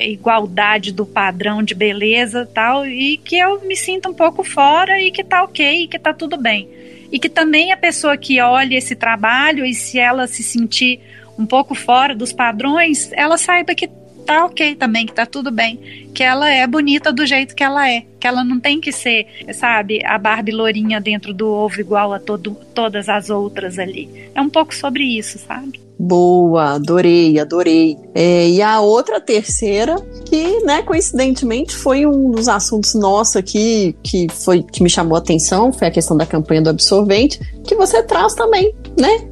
[0.06, 5.12] igualdade do padrão de beleza tal, e que eu me sinto um pouco fora e
[5.12, 6.68] que tá ok, que tá tudo bem.
[7.12, 11.00] E que também a pessoa que olha esse trabalho e se ela se sentir
[11.38, 13.90] um pouco fora dos padrões, ela saiba que
[14.26, 16.12] tá ok também, que tá tudo bem.
[16.14, 18.06] Que ela é bonita do jeito que ela é.
[18.20, 22.20] Que ela não tem que ser, sabe, a Barbie lourinha dentro do ovo igual a
[22.20, 24.30] todo, todas as outras ali.
[24.36, 25.80] É um pouco sobre isso, sabe?
[26.02, 27.98] Boa, adorei, adorei.
[28.16, 34.28] É, e a outra terceira, que, né, coincidentemente foi um dos assuntos nossos aqui que
[34.30, 38.02] foi que me chamou a atenção, foi a questão da campanha do absorvente, que você
[38.02, 39.28] traz também, né?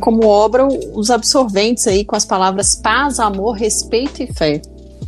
[0.00, 4.62] Como obra os absorventes aí com as palavras paz, amor, respeito e fé.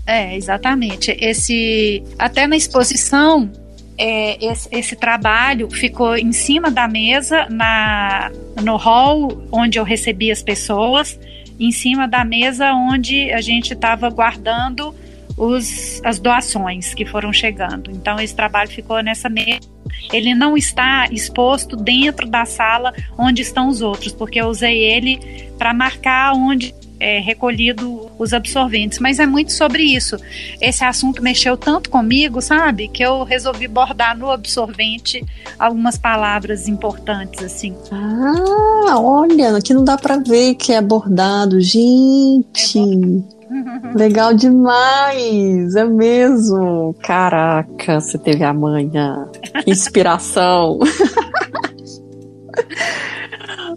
[0.07, 1.17] É, exatamente.
[1.19, 3.51] Esse até na exposição
[3.99, 8.31] é, esse, esse, trabalho ficou em cima da mesa na,
[8.63, 11.19] no hall onde eu recebi as pessoas,
[11.59, 14.95] em cima da mesa onde a gente estava guardando
[15.37, 17.91] os, as doações que foram chegando.
[17.91, 19.69] Então esse trabalho ficou nessa mesa.
[20.13, 25.19] Ele não está exposto dentro da sala onde estão os outros, porque eu usei ele
[25.59, 30.17] para marcar onde é, recolhido os absorventes, mas é muito sobre isso.
[30.61, 35.25] Esse assunto mexeu tanto comigo, sabe, que eu resolvi bordar no absorvente
[35.59, 37.75] algumas palavras importantes, assim.
[37.91, 42.79] Ah, olha, aqui não dá para ver que é bordado, gente.
[42.79, 43.39] É
[43.95, 46.95] Legal demais, é mesmo.
[47.03, 49.29] Caraca, você teve a manha.
[49.67, 50.79] Inspiração.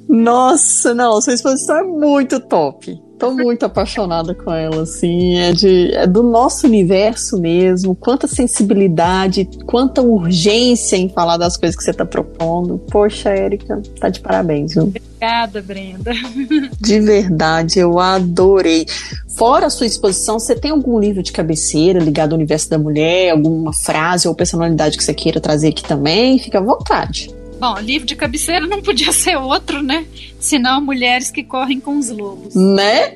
[0.07, 5.37] Nossa, não, sua exposição é muito top tô muito apaixonada com ela, assim.
[5.37, 7.93] É, de, é do nosso universo mesmo.
[7.93, 12.79] Quanta sensibilidade, quanta urgência em falar das coisas que você tá propondo.
[12.89, 14.83] Poxa, Érica, tá de parabéns, viu?
[14.83, 16.11] Obrigada, Brenda.
[16.81, 18.87] De verdade, eu adorei.
[19.37, 23.29] Fora a sua exposição, você tem algum livro de cabeceira ligado ao universo da mulher,
[23.29, 26.39] alguma frase ou personalidade que você queira trazer aqui também?
[26.39, 27.29] Fica à vontade.
[27.61, 30.07] Bom, livro de cabeceira não podia ser outro, né?
[30.39, 32.55] Senão Mulheres que Correm com os Lobos.
[32.55, 33.15] Né?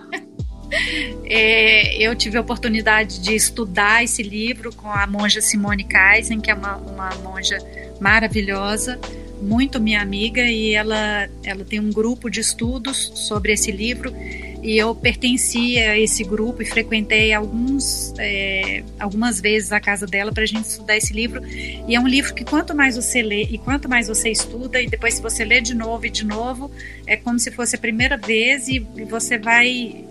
[1.28, 6.50] é, eu tive a oportunidade de estudar esse livro com a monja Simone Kaisen, que
[6.50, 7.58] é uma, uma monja
[8.00, 8.98] maravilhosa,
[9.42, 14.14] muito minha amiga, e ela, ela tem um grupo de estudos sobre esse livro
[14.62, 20.30] e eu pertencia a esse grupo e frequentei alguns, é, algumas vezes a casa dela
[20.30, 21.42] para a gente estudar esse livro.
[21.44, 24.88] E é um livro que quanto mais você lê e quanto mais você estuda, e
[24.88, 26.70] depois se você lê de novo e de novo,
[27.08, 30.04] é como se fosse a primeira vez e, e você vai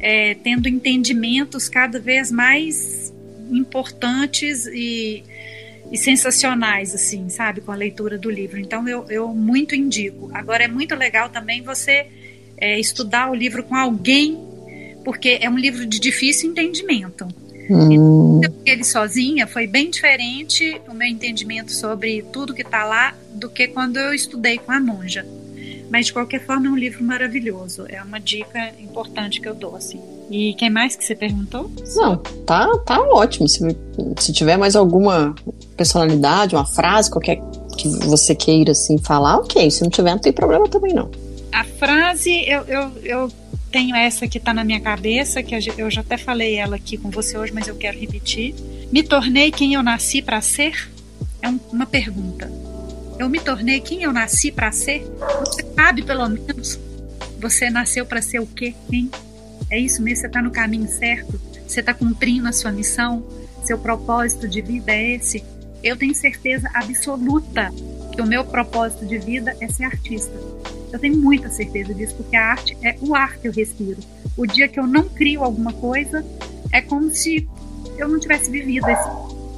[0.00, 3.12] é, tendo entendimentos cada vez mais
[3.50, 5.22] importantes e,
[5.90, 8.58] e sensacionais, assim, sabe, com a leitura do livro.
[8.58, 10.30] Então eu, eu muito indico.
[10.34, 12.06] Agora é muito legal também você
[12.56, 14.38] é, estudar o livro com alguém,
[15.04, 17.26] porque é um livro de difícil entendimento.
[17.70, 18.38] Hum.
[18.38, 23.48] Então, ele sozinha foi bem diferente o meu entendimento sobre tudo que está lá do
[23.48, 25.26] que quando eu estudei com a monja.
[25.90, 27.84] Mas de qualquer forma é um livro maravilhoso.
[27.88, 30.00] É uma dica importante que eu dou assim.
[30.30, 31.70] E quem mais que você perguntou?
[31.96, 33.48] Não, tá, tá ótimo.
[33.48, 33.60] Se,
[34.18, 35.34] se tiver mais alguma
[35.76, 37.40] personalidade, uma frase, qualquer
[37.78, 39.70] que você queira assim falar, ok.
[39.70, 41.10] Se não tiver, não tem problema também não.
[41.52, 43.32] A frase, eu, eu, eu
[43.70, 47.10] tenho essa que está na minha cabeça, que eu já até falei ela aqui com
[47.10, 48.54] você hoje, mas eu quero repetir.
[48.92, 50.90] Me tornei quem eu nasci para ser?
[51.42, 52.50] É uma pergunta.
[53.18, 55.04] Eu me tornei quem eu nasci para ser?
[55.40, 56.78] Você sabe, pelo menos,
[57.40, 58.74] você nasceu para ser o quê?
[58.92, 59.10] Hein?
[59.70, 60.20] É isso mesmo?
[60.20, 61.40] Você está no caminho certo?
[61.66, 63.26] Você está cumprindo a sua missão?
[63.64, 65.44] Seu propósito de vida é esse?
[65.82, 67.72] Eu tenho certeza absoluta
[68.14, 70.32] que o meu propósito de vida é ser artista.
[70.92, 73.98] Eu tenho muita certeza disso, porque a arte é o ar que eu respiro.
[74.36, 76.24] O dia que eu não crio alguma coisa,
[76.72, 77.48] é como se
[77.98, 79.08] eu não tivesse vivido esse.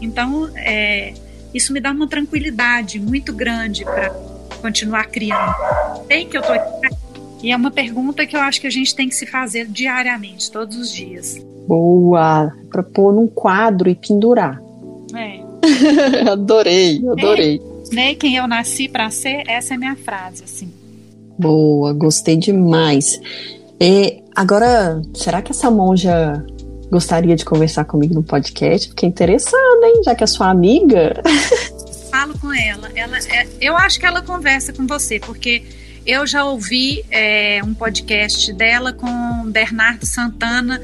[0.00, 1.14] Então, é,
[1.54, 4.10] isso me dá uma tranquilidade muito grande para
[4.60, 5.54] continuar criando.
[6.06, 6.90] Sei que eu estou aqui.
[7.42, 10.50] E é uma pergunta que eu acho que a gente tem que se fazer diariamente,
[10.50, 11.42] todos os dias.
[11.66, 12.52] Boa!
[12.70, 14.60] Para pôr num quadro e pendurar.
[15.14, 15.40] É.
[16.30, 17.60] adorei, adorei.
[17.90, 20.70] É, né, quem eu nasci para ser, essa é a minha frase, assim.
[21.38, 23.20] Boa, gostei demais.
[23.80, 26.44] E agora, será que essa monja
[26.90, 28.88] gostaria de conversar comigo no podcast?
[28.88, 30.02] Fiquei interessada, hein?
[30.04, 31.22] Já que é sua amiga.
[32.10, 32.90] Falo com ela.
[32.94, 35.62] ela é, eu acho que ela conversa com você, porque
[36.04, 40.80] eu já ouvi é, um podcast dela com Bernardo Santana,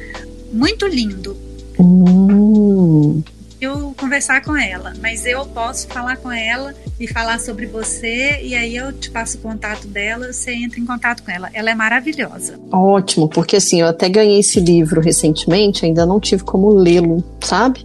[0.53, 1.46] muito lindo.
[3.67, 8.55] Eu conversar com ela, mas eu posso falar com ela e falar sobre você e
[8.55, 11.51] aí eu te passo o contato dela, você entra em contato com ela.
[11.53, 12.61] Ela é maravilhosa.
[12.71, 17.85] Ótimo, porque assim, eu até ganhei esse livro recentemente, ainda não tive como lê-lo, sabe?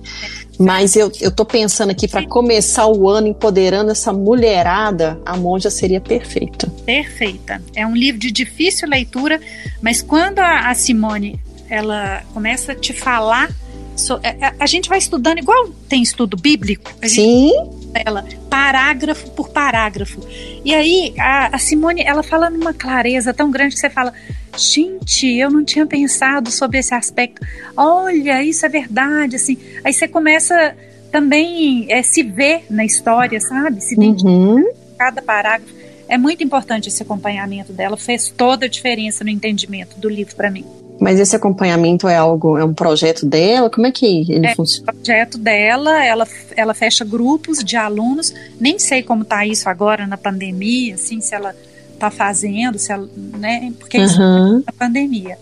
[0.60, 5.72] Mas eu, eu tô pensando aqui para começar o ano empoderando essa mulherada, a monja
[5.72, 6.72] seria perfeita.
[6.86, 7.60] Perfeita.
[7.76, 9.42] É um livro de difícil leitura,
[9.82, 13.50] mas quando a, a Simone ela começa a te falar
[13.96, 16.92] So, a, é, é, a, gente vai estudando igual tem estudo bíblico.
[17.04, 17.52] Sim.
[17.94, 20.22] Ela, parágrafo por parágrafo.
[20.64, 24.14] E aí, a, a, Simone, ela fala numa clareza tão grande que você fala:
[24.58, 27.46] gente, eu não tinha pensado sobre esse aspecto.
[27.76, 29.36] Olha, isso é verdade.
[29.36, 30.76] Assim, aí você começa
[31.12, 33.82] também é, se ver na história, sabe?
[33.84, 34.74] Se identificar uhum.
[34.98, 35.82] cada parágrafo.
[36.08, 40.52] É muito importante esse acompanhamento dela, fez toda a diferença no entendimento do livro para
[40.52, 40.66] mim.
[41.02, 43.72] Mas esse acompanhamento é algo, é um projeto dela?
[43.72, 44.92] Como é que ele é funciona?
[44.92, 49.68] É um projeto dela, ela, ela fecha grupos de alunos, nem sei como está isso
[49.68, 51.56] agora na pandemia, assim, se ela
[51.92, 54.06] está fazendo, se ela, né, porque uhum.
[54.06, 55.40] isso é na pandemia.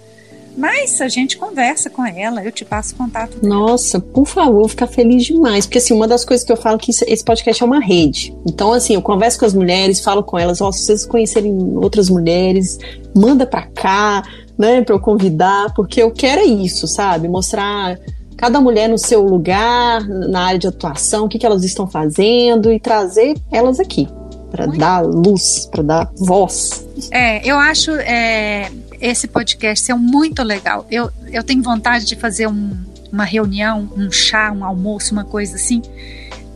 [0.58, 3.54] Mas a gente conversa com ela, eu te passo contato dela.
[3.54, 5.66] Nossa, por favor, ficar feliz demais.
[5.66, 8.34] Porque assim, uma das coisas que eu falo é que esse podcast é uma rede.
[8.46, 12.10] Então, assim, eu converso com as mulheres, falo com elas, ó, se vocês conhecerem outras
[12.10, 12.78] mulheres,
[13.16, 14.24] manda pra cá,
[14.60, 17.30] né, para eu convidar, porque eu quero é isso, sabe?
[17.30, 17.98] Mostrar
[18.36, 22.72] cada mulher no seu lugar, na área de atuação, o que, que elas estão fazendo
[22.72, 24.08] e trazer elas aqui
[24.52, 26.86] para dar luz, para dar voz.
[27.12, 30.86] É, eu acho é, esse podcast ser muito legal.
[30.92, 32.76] Eu, eu tenho vontade de fazer um,
[33.12, 35.82] uma reunião, um chá, um almoço, uma coisa assim,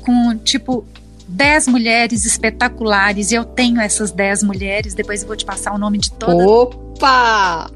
[0.04, 0.86] com tipo
[1.28, 3.32] dez mulheres espetaculares.
[3.32, 4.94] Eu tenho essas dez mulheres.
[4.94, 6.46] Depois eu vou te passar o nome de todas.
[6.46, 7.72] Opa!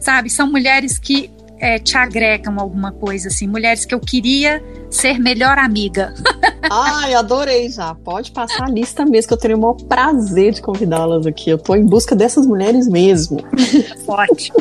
[0.00, 0.30] Sabe?
[0.30, 1.30] São mulheres que
[1.62, 3.46] é, te agregam alguma coisa, assim.
[3.46, 4.60] Mulheres que eu queria
[4.90, 6.12] ser melhor amiga.
[6.68, 7.94] Ai, adorei já.
[7.94, 11.50] Pode passar a lista mesmo, que eu teria o maior prazer de convidá-las aqui.
[11.50, 13.38] Eu tô em busca dessas mulheres mesmo.
[14.08, 14.58] Ótimo.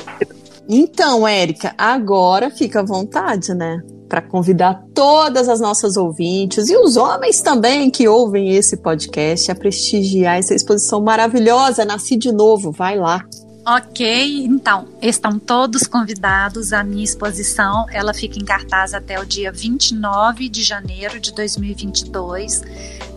[0.70, 3.82] Então, Érica, agora fica à vontade, né?
[4.08, 9.56] Para convidar todas as nossas ouvintes e os homens também que ouvem esse podcast a
[9.56, 11.84] prestigiar essa exposição maravilhosa.
[11.84, 13.26] Nasci de novo, vai lá.
[13.64, 17.86] Ok, então, estão todos convidados à minha exposição.
[17.91, 22.64] Ela fica em cartaz até o dia 29 de janeiro de 2022.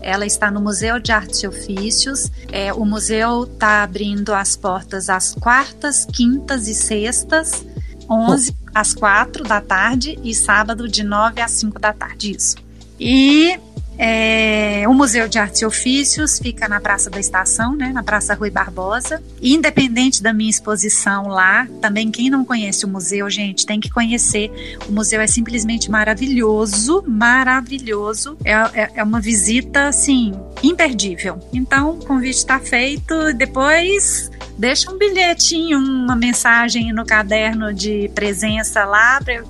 [0.03, 2.31] Ela está no Museu de Artes e Ofícios.
[2.51, 7.65] É, o museu está abrindo as portas às quartas, quintas e sextas,
[8.07, 12.35] 11 às 4 da tarde e sábado de 9 às 5 da tarde.
[12.35, 12.55] Isso.
[12.99, 13.59] E
[13.97, 18.33] é, o Museu de Artes e Ofícios fica na Praça da Estação, né, na Praça
[18.33, 19.21] Rui Barbosa.
[19.41, 24.51] Independente da minha exposição lá, também quem não conhece o museu, gente, tem que conhecer.
[24.87, 28.37] O museu é simplesmente maravilhoso, maravilhoso.
[28.43, 31.39] É, é, é uma visita, assim, imperdível.
[31.53, 33.33] Então, o convite está feito.
[33.33, 39.43] Depois, deixa um bilhetinho, uma mensagem no caderno de presença lá para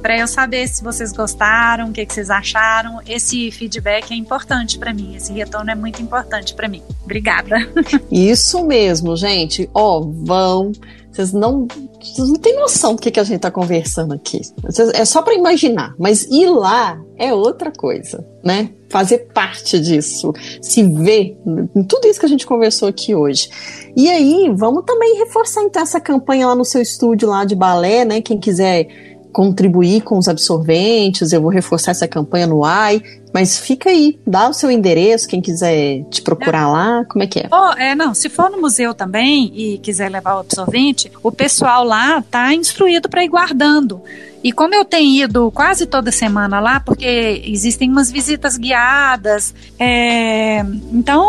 [0.00, 3.00] para eu saber se vocês gostaram, o que, que vocês acharam.
[3.06, 6.82] Esse feedback é importante para mim, esse retorno é muito importante para mim.
[7.04, 7.56] Obrigada.
[8.10, 9.68] Isso mesmo, gente.
[9.74, 10.72] Ó, oh, vão.
[11.16, 11.66] Vocês não,
[11.98, 14.42] vocês não têm noção do que, que a gente está conversando aqui.
[14.94, 18.70] É só para imaginar, mas ir lá é outra coisa, né?
[18.90, 21.38] Fazer parte disso, se ver
[21.74, 23.48] em tudo isso que a gente conversou aqui hoje.
[23.96, 28.04] E aí, vamos também reforçar então essa campanha lá no seu estúdio lá de balé,
[28.04, 28.20] né?
[28.20, 33.02] Quem quiser contribuir com os absorventes, eu vou reforçar essa campanha no AI,
[33.34, 37.40] mas fica aí, dá o seu endereço, quem quiser te procurar lá, como é que
[37.40, 37.48] é?
[37.52, 41.84] Oh, é, não, se for no museu também e quiser levar o absorvente, o pessoal
[41.84, 44.00] lá tá instruído para ir guardando.
[44.42, 50.60] E como eu tenho ido quase toda semana lá, porque existem umas visitas guiadas, é,
[50.94, 51.28] então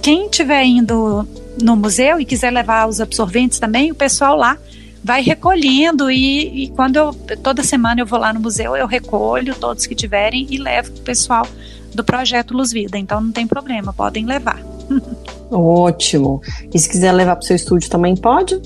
[0.00, 1.26] quem estiver indo
[1.60, 4.56] no museu e quiser levar os absorventes também, o pessoal lá
[5.06, 9.54] vai recolhendo e, e, quando eu toda semana eu vou lá no museu eu recolho
[9.54, 11.46] todos que tiverem e levo o pessoal
[11.94, 14.60] do projeto Luz Vida então não tem problema podem levar
[15.48, 16.42] ótimo
[16.74, 18.60] e se quiser levar para o seu estúdio também pode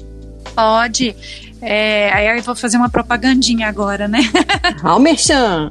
[0.55, 1.15] pode
[1.63, 4.21] é, aí eu vou fazer uma propagandinha agora, né?
[4.83, 5.71] Almerchan!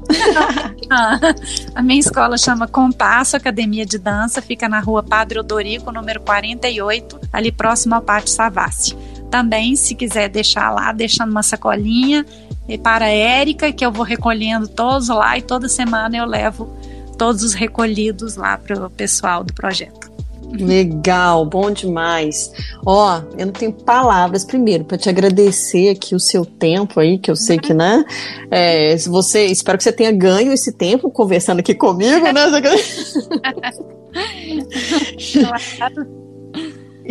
[1.74, 7.20] a minha escola chama Compasso Academia de Dança, fica na rua Padre Odorico, número 48,
[7.34, 8.96] ali próximo ao Pátio Savassi.
[9.30, 12.26] Também, se quiser deixar lá, deixando uma sacolinha
[12.68, 16.70] e para a Érica, que eu vou recolhendo todos lá e toda semana eu levo
[17.18, 20.10] todos os recolhidos lá para o pessoal do projeto.
[20.52, 22.52] Legal, bom demais.
[22.84, 27.30] Ó, eu não tenho palavras primeiro para te agradecer aqui o seu tempo aí, que
[27.30, 28.04] eu sei que, né?
[28.50, 32.34] É, você, espero que você tenha ganho esse tempo conversando aqui comigo, né?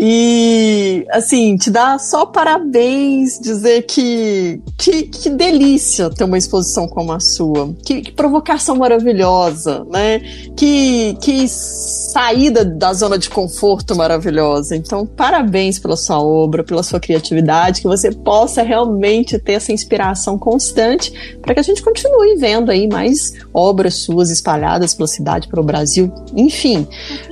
[0.01, 7.13] E, assim, te dar só parabéns, dizer que, que, que delícia ter uma exposição como
[7.13, 7.75] a sua.
[7.85, 10.21] Que, que, provocação maravilhosa, né?
[10.57, 14.77] Que, que saída da zona de conforto maravilhosa.
[14.77, 20.39] Então, parabéns pela sua obra, pela sua criatividade, que você possa realmente ter essa inspiração
[20.39, 21.13] constante
[21.43, 26.13] para que a gente continue vendo aí mais obras suas espalhadas pela cidade, pelo Brasil,
[26.37, 26.87] enfim,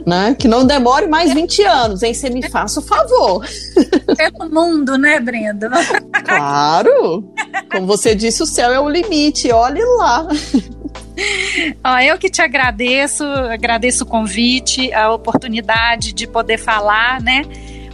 [0.05, 0.35] né?
[0.37, 2.13] Que não demore mais 20 anos, hein?
[2.13, 3.47] Você me faça o favor.
[4.17, 5.69] Pelo mundo, né, Brenda?
[6.25, 7.31] Claro!
[7.71, 10.27] Como você disse, o céu é o limite, olhe lá.
[11.85, 17.43] Ó, eu que te agradeço, agradeço o convite, a oportunidade de poder falar, né?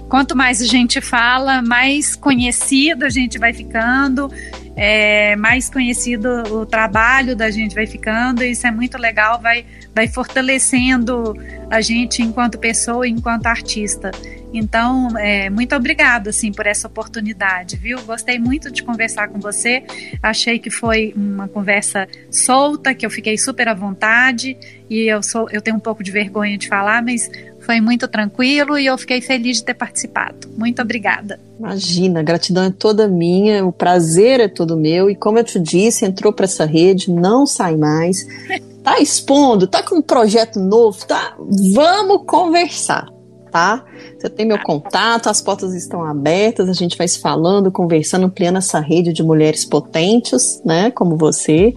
[0.08, 4.30] Quanto mais a gente fala, mais conhecido a gente vai ficando,
[4.76, 9.64] é, mais conhecido o trabalho da gente vai ficando, isso é muito legal, vai,
[9.94, 11.34] vai fortalecendo
[11.70, 14.12] a gente enquanto pessoa, enquanto artista.
[14.52, 18.00] Então, é, muito obrigada assim por essa oportunidade, viu?
[18.02, 19.82] Gostei muito de conversar com você.
[20.22, 24.56] Achei que foi uma conversa solta, que eu fiquei super à vontade
[24.90, 27.30] e eu sou, eu tenho um pouco de vergonha de falar, mas
[27.60, 30.48] foi muito tranquilo e eu fiquei feliz de ter participado.
[30.56, 31.40] Muito obrigada.
[31.58, 35.08] Imagina, a gratidão é toda minha, o prazer é todo meu.
[35.08, 38.26] E como eu te disse, entrou para essa rede, não sai mais.
[38.82, 41.36] Tá expondo, tá com um projeto novo, tá?
[41.72, 43.06] Vamos conversar,
[43.52, 43.84] tá?
[44.18, 48.56] Você tem meu contato, as portas estão abertas, a gente vai se falando, conversando, ampliando
[48.56, 50.90] essa rede de mulheres potentes, né?
[50.90, 51.74] Como você.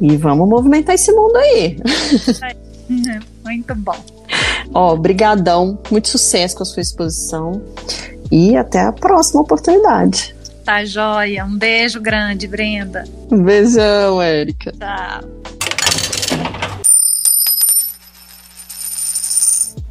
[0.00, 1.78] E vamos movimentar esse mundo aí.
[3.44, 3.96] Muito bom.
[4.72, 7.62] Ó, brigadão, muito sucesso com a sua exposição
[8.30, 10.34] e até a próxima oportunidade.
[10.64, 11.44] Tá joia.
[11.46, 13.04] Um beijo grande, Brenda.
[13.30, 14.72] Um beijão, Érica.
[14.72, 15.57] Tchau.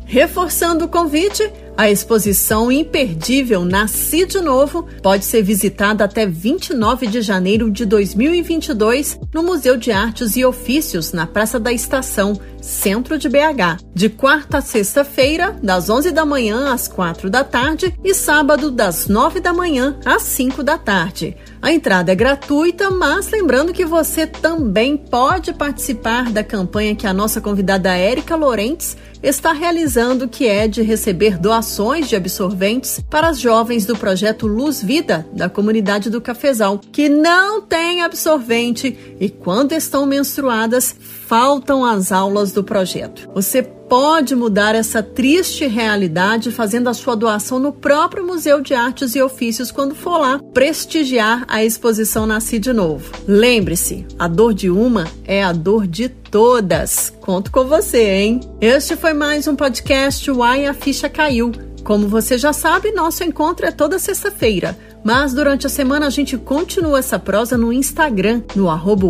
[0.08, 7.22] Reforçando o convite, a exposição imperdível Nasci de Novo pode ser visitada até 29 de
[7.22, 13.30] janeiro de 2022 no Museu de Artes e Ofícios, na Praça da Estação, centro de
[13.30, 18.70] BH, de quarta a sexta-feira, das 11 da manhã às 4 da tarde e sábado,
[18.70, 21.38] das 9 da manhã às 5 da tarde.
[21.62, 27.14] A entrada é gratuita, mas lembrando que você também pode participar da campanha que a
[27.14, 33.40] nossa convidada Érica Lorentes está realizando, que é de receber doações de absorventes para as
[33.40, 39.72] jovens do projeto Luz Vida, da comunidade do Cafezal, que não tem absorvente e, quando
[39.72, 40.96] estão menstruadas,
[41.28, 43.30] faltam as aulas do projeto.
[43.36, 49.14] Você pode mudar essa triste realidade fazendo a sua doação no próprio Museu de Artes
[49.14, 53.12] e Ofícios quando for lá prestigiar a exposição Nasci de Novo.
[53.28, 57.14] Lembre-se, a dor de uma é a dor de todas.
[57.20, 58.40] Conto com você, hein?
[58.62, 61.52] Este foi mais um podcast Uai a Ficha Caiu.
[61.84, 64.78] Como você já sabe, nosso encontro é toda sexta-feira.
[65.04, 69.08] Mas durante a semana a gente continua essa prosa no Instagram, no arroba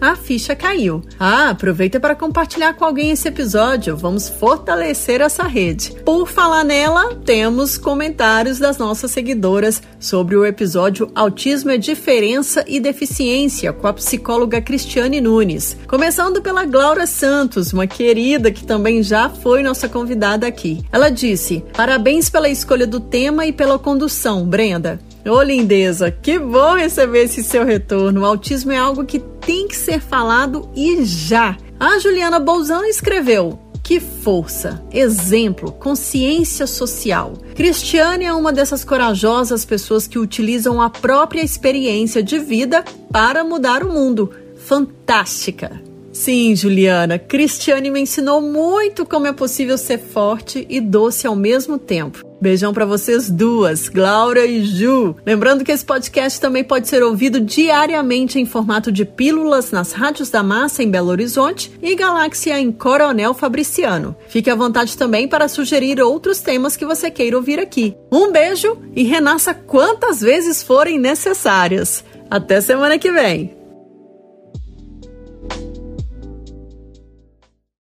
[0.00, 1.02] a ficha caiu.
[1.18, 3.96] Ah, aproveita para compartilhar com alguém esse episódio.
[3.96, 5.94] Vamos fortalecer essa rede.
[6.04, 12.80] Por falar nela, temos comentários das nossas seguidoras sobre o episódio Autismo é Diferença e
[12.80, 15.76] Deficiência com a psicóloga Cristiane Nunes.
[15.86, 20.84] Começando pela Glaura Santos, uma querida que também já foi nossa convidada aqui.
[20.92, 25.00] Ela disse: Parabéns pela escolha do tema e pela condução, Brenda.
[25.24, 28.22] Ô lindeza, que bom receber esse seu retorno.
[28.22, 31.56] O autismo é algo que tem que ser falado e já.
[31.78, 33.58] A Juliana Bolzano escreveu:
[33.88, 37.32] que força, exemplo, consciência social.
[37.54, 43.82] Cristiane é uma dessas corajosas pessoas que utilizam a própria experiência de vida para mudar
[43.82, 44.30] o mundo.
[44.56, 45.80] Fantástica!
[46.12, 51.78] Sim, Juliana, Cristiane me ensinou muito como é possível ser forte e doce ao mesmo
[51.78, 52.27] tempo.
[52.40, 55.16] Beijão para vocês duas, Glaura e Ju.
[55.26, 60.30] Lembrando que esse podcast também pode ser ouvido diariamente em formato de pílulas nas rádios
[60.30, 64.14] da Massa em Belo Horizonte e Galáxia em Coronel Fabriciano.
[64.28, 67.96] Fique à vontade também para sugerir outros temas que você queira ouvir aqui.
[68.10, 72.04] Um beijo e renasça quantas vezes forem necessárias.
[72.30, 73.57] Até semana que vem.